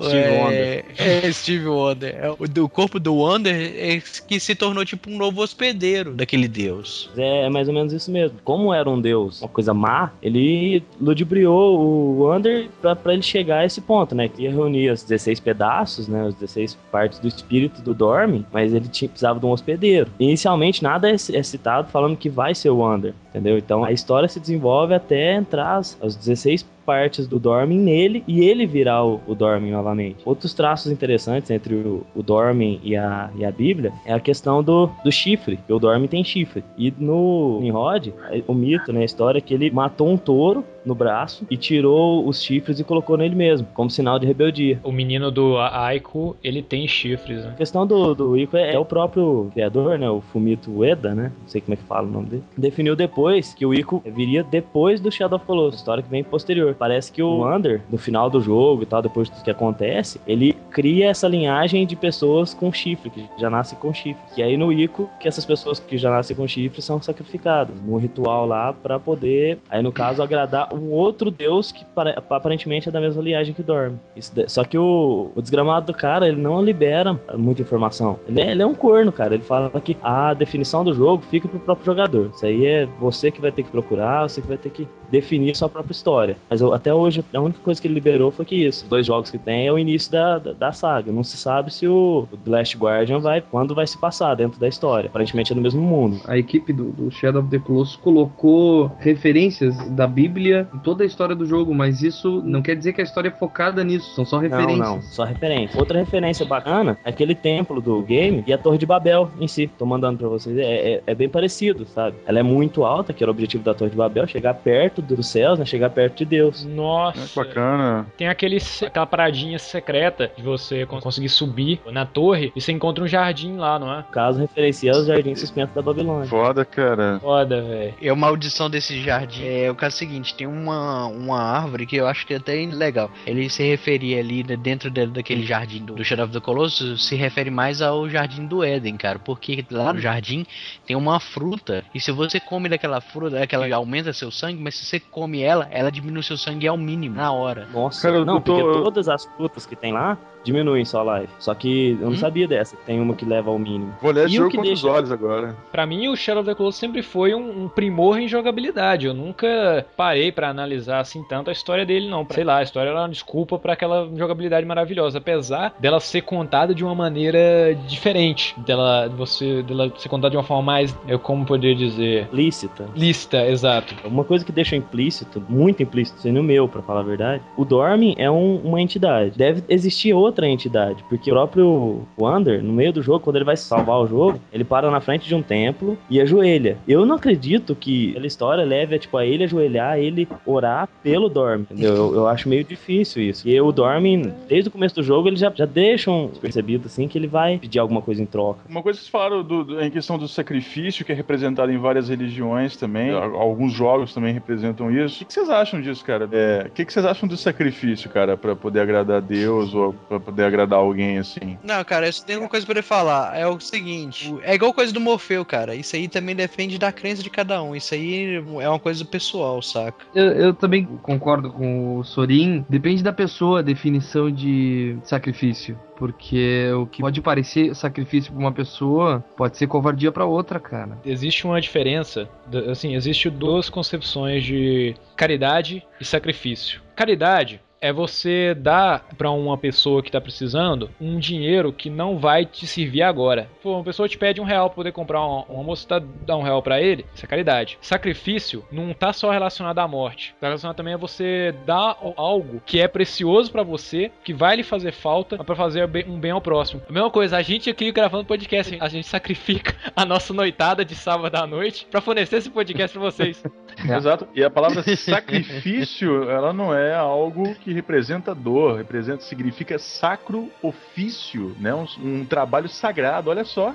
[0.00, 0.84] Steve é, Wonder.
[0.98, 2.14] É, Steve Wonder.
[2.14, 6.48] É, o, o corpo do Wonder é que se tornou tipo um novo hospedeiro daquele
[6.48, 7.10] deus.
[7.16, 8.38] É, é mais ou menos isso mesmo.
[8.44, 13.58] Como era um deus, uma coisa má, ele ludibriou o Wonder pra, pra ele chegar
[13.58, 14.28] a esse ponto, né?
[14.28, 16.24] Que ia reunir os 16 pedaços, né?
[16.24, 20.10] Os 16 partes do espírito do Dorme, mas ele tinha, precisava de um hospedeiro.
[20.18, 23.58] Inicialmente, nada é, é citado falando que vai ser o Wonder, entendeu?
[23.58, 28.44] Então a história se desenvolve até entrar as, as 16 partes do Dormin nele e
[28.44, 30.18] ele virar o, o Dormin novamente.
[30.24, 34.62] Outros traços interessantes entre o, o Dormin e a, e a Bíblia é a questão
[34.62, 36.62] do, do chifre, que o Dormin tem chifre.
[36.78, 38.14] E no Nimrod,
[38.46, 42.26] o mito, né, a história é que ele matou um touro no braço e tirou
[42.26, 44.78] os chifres e colocou nele mesmo, como sinal de rebeldia.
[44.84, 47.50] O menino do Aiko, ele tem chifres, né?
[47.50, 50.08] A questão do, do Ico é, é, o próprio criador, né?
[50.08, 51.32] O Fumito Ueda, né?
[51.40, 52.44] Não sei como é que fala o nome dele.
[52.56, 56.75] Definiu depois que o Ico viria depois do Shadow of Colossus, história que vem posterior.
[56.78, 60.54] Parece que o Wander, no final do jogo e tal, depois do que acontece, ele
[60.70, 64.22] cria essa linhagem de pessoas com chifre, que já nascem com chifre.
[64.36, 67.96] E aí no Ico, que essas pessoas que já nascem com chifre são sacrificadas num
[67.96, 71.84] ritual lá para poder, aí no caso, agradar um outro deus que
[72.28, 73.98] aparentemente é da mesma linhagem que dorme.
[74.14, 78.18] Isso, só que o, o, desgramado do cara, ele não libera muita informação.
[78.28, 79.34] Ele é, ele é, um corno, cara.
[79.34, 82.30] Ele fala que a definição do jogo fica pro próprio jogador.
[82.34, 85.54] Isso aí é você que vai ter que procurar, você que vai ter que definir
[85.56, 86.36] sua própria história.
[86.50, 88.84] Mas até hoje, a única coisa que ele liberou foi que isso.
[88.84, 91.12] Os dois jogos que tem é o início da, da, da saga.
[91.12, 94.58] Não se sabe se o, o The Last Guardian vai, quando vai se passar dentro
[94.60, 95.08] da história.
[95.08, 96.20] Aparentemente é no mesmo mundo.
[96.26, 101.06] A equipe do, do Shadow of the Colossus colocou referências da Bíblia em toda a
[101.06, 104.24] história do jogo, mas isso não quer dizer que a história é focada nisso, são
[104.24, 104.78] só referências.
[104.78, 105.78] Não, não, só referência.
[105.78, 109.70] Outra referência bacana é aquele templo do game e a Torre de Babel em si.
[109.78, 110.56] Tô mandando pra vocês.
[110.56, 112.16] É, é, é bem parecido, sabe?
[112.26, 115.26] Ela é muito alta, que era o objetivo da Torre de Babel, chegar perto dos
[115.28, 115.64] céus, né?
[115.64, 116.55] Chegar perto de Deus.
[116.64, 117.40] Nossa.
[117.40, 118.06] É bacana.
[118.16, 123.06] Tem aquele, aquela paradinha secreta de você conseguir subir na torre e você encontra um
[123.06, 123.98] jardim lá, não é?
[123.98, 126.26] No caso, referencia os jardins suspensos da Babilônia.
[126.26, 127.18] Foda, cara.
[127.20, 127.94] Foda, velho.
[128.00, 129.44] É uma maldição desse jardim.
[129.44, 133.10] É o caso seguinte: tem uma, uma árvore que eu acho que é até legal.
[133.26, 137.06] Ele se referia ali né, dentro de, daquele jardim do, do Shadow of the Colossus,
[137.06, 139.18] se refere mais ao jardim do Éden, cara.
[139.18, 140.44] Porque lá no jardim
[140.86, 141.84] tem uma fruta.
[141.94, 145.68] E se você come daquela fruta, aquela aumenta seu sangue, mas se você come ela,
[145.70, 147.66] ela diminui seu sangue ao mínimo, na hora.
[147.72, 148.54] Nossa, cara, não, tô...
[148.54, 150.16] porque todas as frutas que tem lá
[150.46, 151.32] diminuem só a life.
[151.38, 152.16] Só que eu não hum?
[152.16, 153.94] sabia dessa, que tem uma que leva ao mínimo.
[154.00, 154.74] Vou ler esse jogo com deixa...
[154.74, 155.56] os olhos agora.
[155.70, 159.06] Pra mim, o Shadow of the Colossus sempre foi um, um primor em jogabilidade.
[159.06, 162.26] Eu nunca parei para analisar assim tanto a história dele, não.
[162.30, 166.74] Sei lá, a história era uma desculpa para aquela jogabilidade maravilhosa, apesar dela ser contada
[166.74, 168.54] de uma maneira diferente.
[168.60, 172.28] Dela, você, dela ser contada de uma forma mais, eu como poderia dizer...
[172.32, 172.88] Lícita.
[172.94, 173.94] Lícita, exato.
[174.04, 177.42] Uma coisa que deixa implícito, muito implícito, raciocínio meu, pra falar a verdade.
[177.56, 179.32] O Dormin é um- uma entidade.
[179.36, 183.56] Deve existir outra entidade, porque o próprio Wander, no meio do jogo, quando ele vai
[183.56, 186.76] salvar o jogo, ele para na frente de um templo e ajoelha.
[186.88, 191.28] Eu não acredito que aquela história leve a, tipo, a ele ajoelhar, ele orar pelo
[191.28, 191.94] Dormin, entendeu?
[191.94, 193.48] Eu, eu acho meio difícil isso.
[193.48, 197.16] E o Dormin, desde o começo do jogo, eles já, já deixam percebido, assim, que
[197.16, 198.60] ele vai pedir alguma coisa em troca.
[198.68, 201.78] Uma coisa que vocês falaram do- do- em questão do sacrifício, que é representado em
[201.78, 205.22] várias religiões também, a- alguns jogos também representam isso.
[205.22, 206.28] O que vocês acham disso, cara?
[206.32, 210.18] É, o que vocês acham do sacrifício, cara, pra poder agradar a Deus ou pra
[210.26, 211.56] poder agradar alguém assim?
[211.62, 213.36] Não, cara, eu tenho uma coisa pra ele falar.
[213.38, 215.74] É o seguinte: é igual coisa do Morfeu, cara.
[215.74, 217.74] Isso aí também depende da crença de cada um.
[217.74, 220.04] Isso aí é uma coisa pessoal, saca?
[220.14, 222.64] Eu, eu também concordo com o Sorin.
[222.68, 225.78] Depende da pessoa a definição de sacrifício.
[225.96, 230.98] Porque o que pode parecer sacrifício pra uma pessoa pode ser covardia pra outra, cara.
[231.04, 232.28] Existe uma diferença,
[232.70, 236.82] assim, existe duas concepções de caridade e sacrifício.
[236.94, 242.44] Caridade é você dar pra uma pessoa que tá precisando um dinheiro que não vai
[242.44, 243.48] te servir agora.
[243.62, 246.36] Pô, uma pessoa te pede um real pra poder comprar um, um almoço, tá, dá
[246.36, 247.78] um real pra ele, isso é caridade.
[247.80, 252.80] Sacrifício não tá só relacionado à morte, tá relacionado também a você dar algo que
[252.80, 256.82] é precioso pra você, que vai lhe fazer falta, pra fazer um bem ao próximo.
[256.88, 260.94] A mesma coisa, a gente aqui gravando podcast, a gente sacrifica a nossa noitada de
[260.94, 263.42] sábado à noite pra fornecer esse podcast pra vocês.
[263.84, 264.26] Exato.
[264.34, 271.56] E a palavra sacrifício, ela não é algo que representa dor, representa, significa sacro ofício,
[271.58, 271.74] né?
[271.74, 273.74] Um, um trabalho sagrado, olha só.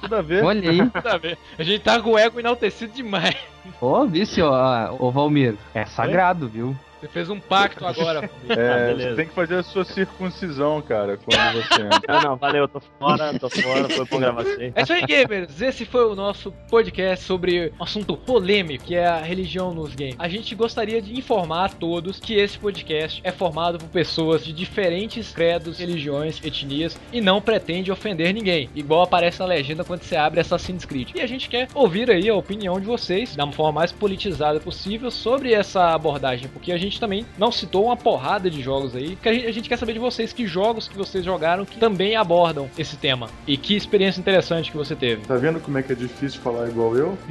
[0.00, 0.42] Tudo a ver.
[0.42, 0.90] Olha aí.
[0.90, 1.38] Tá vendo?
[1.56, 3.36] A gente tá com o ego enaltecido demais.
[3.80, 5.56] Ó, vice, ó, ah, ô Valmir.
[5.74, 6.76] É sagrado, viu?
[7.00, 8.28] Você fez um pacto agora.
[8.48, 12.00] É, Ah, você tem que fazer a sua circuncisão, cara, quando você entra.
[12.08, 14.72] Não, não, valeu, tô fora, tô fora, foi bom gravar vocês.
[14.74, 15.60] É isso aí, gamers.
[15.60, 20.16] Esse foi o nosso podcast sobre um assunto polêmico, que é a religião nos games.
[20.18, 24.52] A gente gostaria de informar a todos que esse podcast é formado por pessoas de
[24.52, 30.16] diferentes credos, religiões, etnias e não pretende ofender ninguém, igual aparece na legenda quando você
[30.16, 31.10] abre Assassin's Creed.
[31.14, 35.10] E a gente quer ouvir aí a opinião de vocês da forma mais politizada possível
[35.10, 39.28] sobre essa abordagem, porque a gente também não citou uma porrada de jogos aí, que
[39.28, 42.14] a gente, a gente quer saber de vocês que jogos que vocês jogaram que também
[42.14, 45.26] abordam esse tema e que experiência interessante que você teve.
[45.26, 47.18] Tá vendo como é que é difícil falar igual eu?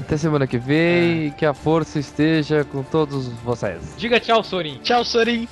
[0.00, 3.94] Até semana que vem, que a força esteja com todos vocês.
[3.98, 4.78] Diga tchau, Sorin.
[4.82, 5.46] Tchau, Sorin.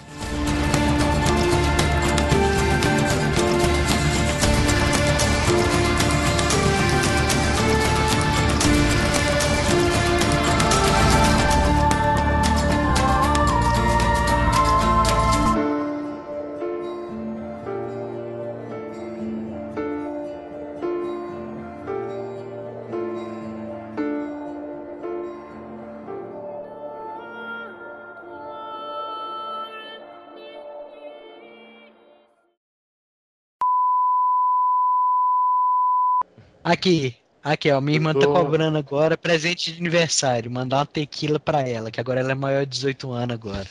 [36.73, 37.15] Aqui,
[37.45, 37.81] aqui, ó.
[37.81, 40.51] Minha irmã tá cobrando agora presente de aniversário.
[40.51, 43.67] Mandar uma tequila pra ela, que agora ela é maior de 18 anos agora.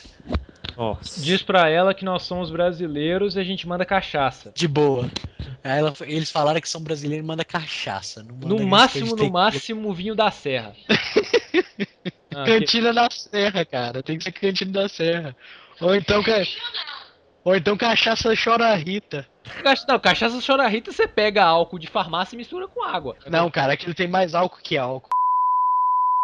[0.76, 1.20] Nossa.
[1.20, 4.52] Diz pra ela que nós somos brasileiros e a gente manda cachaça.
[4.54, 5.10] De boa.
[5.64, 8.22] Ela- eles falaram que são brasileiros e manda cachaça.
[8.22, 9.30] Não manda No máximo, no tequila.
[9.32, 10.74] máximo, vinho da serra.
[12.34, 14.02] Ah, que- Cantina da Serra, cara.
[14.02, 15.36] Tem que ser Cantina da Serra.
[15.82, 16.42] Ou então, ca...
[17.44, 19.26] Ou então cachaça chora Rita.
[19.62, 23.16] Cacha- Não, cachaça chora Rita, você pega álcool de farmácia e mistura com água.
[23.26, 25.08] Não, cara, aquilo tem mais álcool que álcool.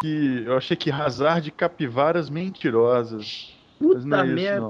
[0.03, 3.53] Que eu achei que razar de capivaras mentirosas.
[3.81, 4.61] Mas não é Puta isso, merda.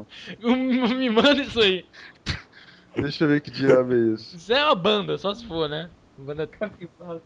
[0.40, 0.56] não.
[0.96, 1.84] Me manda isso aí.
[2.96, 4.36] Deixa eu ver que diabo é isso.
[4.36, 5.90] Isso é uma banda, só se for, né?
[6.16, 6.48] Banda,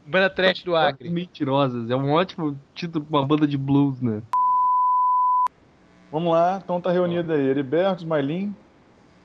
[0.05, 1.09] banda trash do Acre.
[1.09, 1.89] Mentirosas.
[1.91, 4.21] É um ótimo título pra uma banda de blues, né?
[6.11, 7.41] Vamos lá, então tá reunido aí.
[7.49, 8.55] Heriberto, Smailin,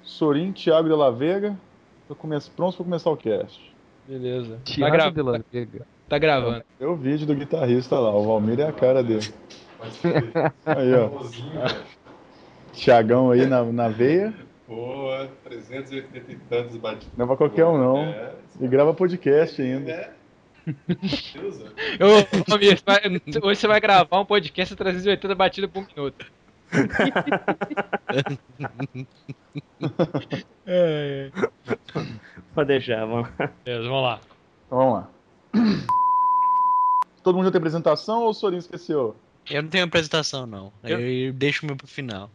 [0.04, 1.60] Sorin, Thiago de la Vega.
[2.08, 2.38] Tô come...
[2.56, 3.74] Prontos pra começar o cast.
[4.08, 4.56] Beleza.
[4.56, 5.86] Tá, Thiago gra- de la Vega.
[6.08, 6.64] tá gravando.
[6.80, 9.28] É o vídeo do guitarrista lá, o Valmir é a cara dele.
[10.66, 11.10] Aí, ó.
[12.74, 14.34] Tiagão aí na, na veia.
[14.66, 15.10] Pô,
[15.46, 17.10] 380 e tantos batidos.
[17.18, 17.98] Não é pra qualquer um, não.
[18.00, 19.92] É, E grava podcast ainda.
[19.92, 20.12] é.
[20.68, 26.26] Ô, Almir, você vai- hoje você vai gravar um podcast 380 batidas por minuto.
[30.66, 31.32] É,
[32.54, 33.30] Pode deixar, vamos.
[33.64, 34.20] Beleza, vamos lá.
[34.66, 35.10] Então vamos lá.
[37.24, 39.16] Todo mundo já tem apresentação ou o Sorin esqueceu?
[39.50, 40.74] Eu não tenho apresentação, não.
[40.84, 42.30] Eu, eu deixo o meu pro final.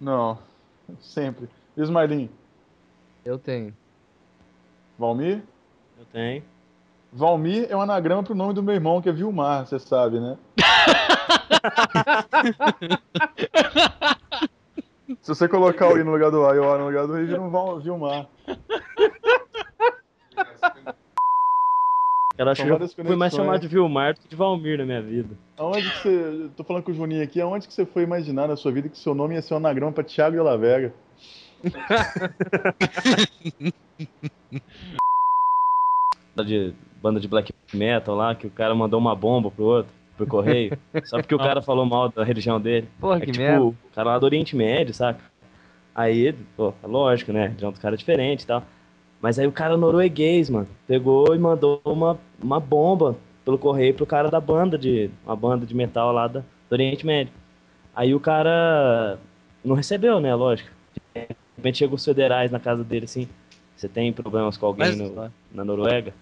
[0.00, 0.38] Não,
[1.00, 1.48] sempre.
[1.76, 2.28] E o Smailin?
[3.24, 3.74] Eu tenho.
[4.98, 5.42] Valmir?
[5.98, 6.42] Eu tenho.
[7.12, 10.36] Valmir é um anagrama pro nome do meu irmão, que é Vilmar, você sabe, né?
[15.22, 17.18] Se você colocar o I no lugar do A e o A no lugar do
[17.18, 18.28] I, vira um Vilmar.
[22.36, 25.00] Cara, acho São que fui mais chamado de Vilmar do que de Valmir na minha
[25.00, 25.34] vida.
[25.56, 26.50] Aonde que você.
[26.54, 28.98] Tô falando com o Juninho aqui, aonde que você foi imaginar na sua vida que
[28.98, 30.92] seu nome ia ser um anagrama pra Thiago de La Vega?
[36.44, 40.26] de banda de black metal lá, que o cara mandou uma bomba pro outro, pro
[40.26, 42.88] correio, só porque o cara falou mal da religião dele.
[43.00, 43.62] Porra, é que tipo, merda.
[43.64, 45.20] o cara lá do Oriente Médio, saca?
[45.94, 47.48] Aí, pô, é lógico, né?
[47.48, 48.62] De um cara diferente e tal.
[49.20, 54.04] Mas aí o cara norueguês, mano, pegou e mandou uma, uma bomba pelo correio pro
[54.06, 55.10] cara da banda de.
[55.24, 57.32] Uma banda de metal lá da, do Oriente Médio.
[57.94, 59.18] Aí o cara
[59.64, 60.34] não recebeu, né?
[60.34, 60.68] Lógico.
[61.14, 63.26] De repente chegam os federais na casa dele assim.
[63.74, 66.12] Você tem problemas com alguém Mas- no- na Noruega?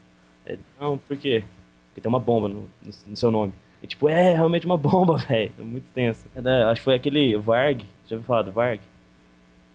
[0.46, 1.42] Ele, não, por quê?
[1.88, 2.68] Porque tem uma bomba no-
[3.06, 3.52] no seu nome.
[3.84, 5.52] E tipo, é realmente uma bomba, velho.
[5.58, 6.26] É muito tenso.
[6.34, 8.80] É, né, acho que foi aquele Varg, já ouviu falar do Varg?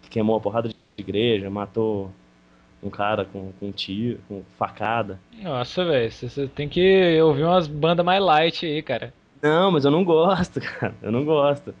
[0.02, 2.10] Que queimou uma porrada de igreja, matou
[2.82, 5.20] um cara com, com tiro, com facada.
[5.40, 9.14] Nossa, velho, você tem que ouvir umas bandas mais light aí, cara.
[9.40, 10.92] Não, mas eu não gosto, cara.
[11.00, 11.72] Eu não gosto.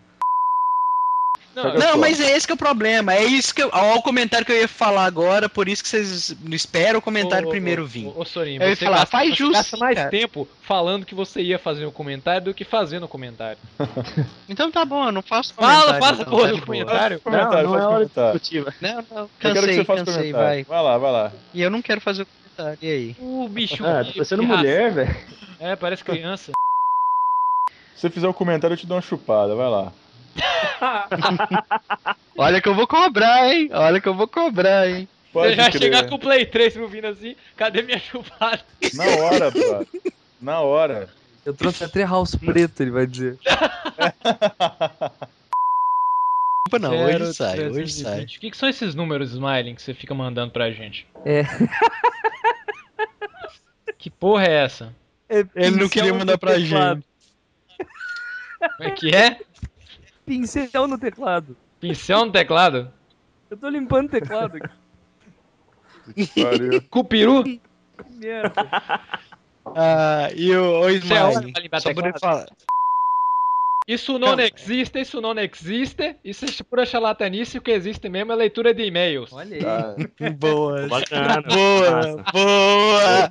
[1.54, 3.12] Não, mas é esse que é o problema.
[3.12, 5.88] É isso que eu, ó, o comentário que eu ia falar agora, por isso que
[5.88, 8.06] vocês não esperam o comentário Ô, primeiro vir.
[8.06, 10.10] Ô, ô Sorinho, Eu ia você falar, gasta, faz você justo, gasta mais cara.
[10.10, 13.58] tempo falando que você ia fazer o comentário do que fazendo o comentário.
[14.48, 16.00] Então tá bom, eu não faço Fala, comentário.
[16.02, 17.20] faça então, porra tá de comentário.
[17.20, 18.64] Comentário, não é faz hora comentário.
[18.64, 18.74] vai.
[18.80, 20.46] Não, não, Eu quero que cansei, você faça cansei, comentário.
[20.46, 20.64] vai.
[20.64, 21.32] Vai lá, vai lá.
[21.54, 23.16] E eu não quero fazer o comentário, e aí?
[23.20, 23.84] O bicho.
[23.84, 25.16] Ah, tá parecendo mulher, velho.
[25.60, 26.52] É, parece criança.
[27.94, 29.92] Se você fizer o comentário, eu te dou uma chupada, vai lá.
[32.36, 33.68] Olha que eu vou cobrar, hein?
[33.72, 35.08] Olha que eu vou cobrar, hein?
[35.32, 35.82] Pode você já crer.
[35.82, 38.60] chegar com o Play 3 me ouvindo assim, cadê minha chupada?
[38.94, 39.86] Na hora, brother.
[40.40, 41.08] Na hora.
[41.44, 43.38] Eu trouxe até house preto, ele vai dizer.
[46.68, 48.02] Opa, não, Zero, hoje sai, hoje 320.
[48.02, 48.24] sai.
[48.24, 51.06] O que, que são esses números, Smiling, que você fica mandando pra gente?
[51.24, 51.42] É.
[53.98, 54.94] Que porra é essa?
[55.28, 57.04] Ele não queria mandar pra gente.
[58.76, 59.38] Como é que é?
[60.30, 61.56] Pincel no teclado.
[61.80, 62.92] Pincel no teclado?
[63.50, 64.70] Eu tô limpando o teclado aqui.
[66.88, 67.42] Cupiru?
[68.14, 68.70] Merda.
[69.74, 71.14] Ah, e o, o Você
[71.90, 72.46] é falar.
[73.88, 76.14] Isso não existe, isso não existe.
[76.24, 77.58] Isso é pura charlatanice.
[77.58, 79.32] O que existe mesmo é leitura de e-mails.
[79.32, 79.64] Olha aí.
[79.66, 79.96] Ah,
[80.30, 81.42] Boa, Bacana.
[81.42, 83.28] boa, boa.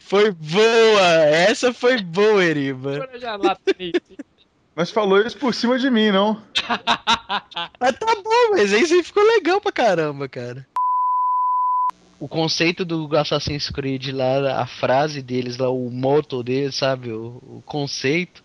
[0.00, 1.06] Foi boa.
[1.30, 3.06] Essa foi boa, Eriba.
[3.06, 4.31] Pura charlatanice.
[4.74, 6.40] Mas falou isso por cima de mim, não?
[7.78, 10.66] Mas tá bom, mas aí você ficou legal pra caramba, cara.
[12.20, 17.10] O conceito do Assassin's Creed lá, a frase deles lá, o motto deles, sabe?
[17.10, 18.42] O, o conceito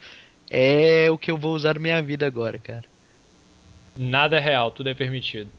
[0.49, 2.85] é o que eu vou usar na minha vida agora, cara.
[3.95, 5.51] Nada é real, tudo é permitido.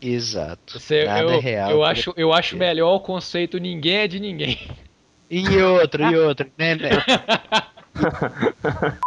[0.00, 0.78] Exato.
[0.78, 1.70] Você, Nada eu, é real.
[1.70, 4.58] eu é acho, eu acho melhor o conceito ninguém é de ninguém.
[5.30, 6.90] E outro, e outro, né, né?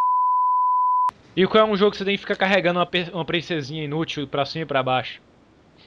[1.40, 4.28] E qual é um jogo que você tem que ficar carregando uma, uma princesinha inútil
[4.28, 5.22] pra cima e pra baixo?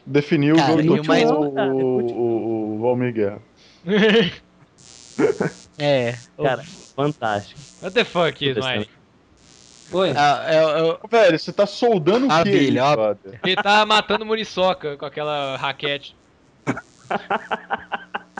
[0.06, 3.38] Definiu Cara, o jogo o mais- o, o, o, o Valmir Guerra.
[5.78, 6.14] É.
[6.42, 6.62] Cara,
[6.96, 7.60] fantástico.
[7.82, 8.88] What the fuck, Smiley?
[9.92, 10.14] Oi.
[10.16, 12.70] Ah, é, é, Velho, você tá soldando o A quê?
[13.44, 16.16] Ele tá matando muriçoca com aquela raquete.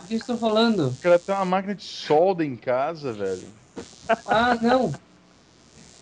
[0.03, 0.89] O que vocês estão falando?
[0.89, 3.47] O cara tem uma máquina de solda em casa, velho.
[4.25, 4.91] Ah, não.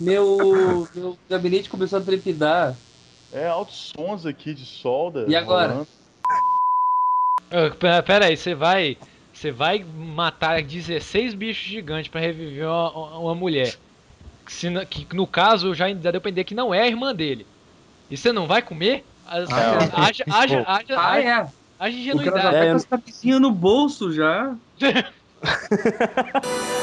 [0.01, 2.75] Meu, meu gabinete começou a trepidar.
[3.31, 5.25] É altos sons aqui de solda.
[5.27, 5.73] E agora?
[5.73, 5.87] rolando.
[7.79, 8.97] Pe- Pera aí, você vai.
[9.31, 13.75] Você vai matar 16 bichos gigantes pra reviver uma, uma mulher.
[14.45, 17.13] Que, se que no caso já, já deu pra entender que não é a irmã
[17.13, 17.45] dele.
[18.09, 19.05] E você não vai comer?
[19.25, 21.31] Ah, Haja, haja, haja, Ah, é.
[21.31, 22.41] haja O cara já ingenuidade.
[22.51, 24.55] tá É, com as camisinhas no bolso já.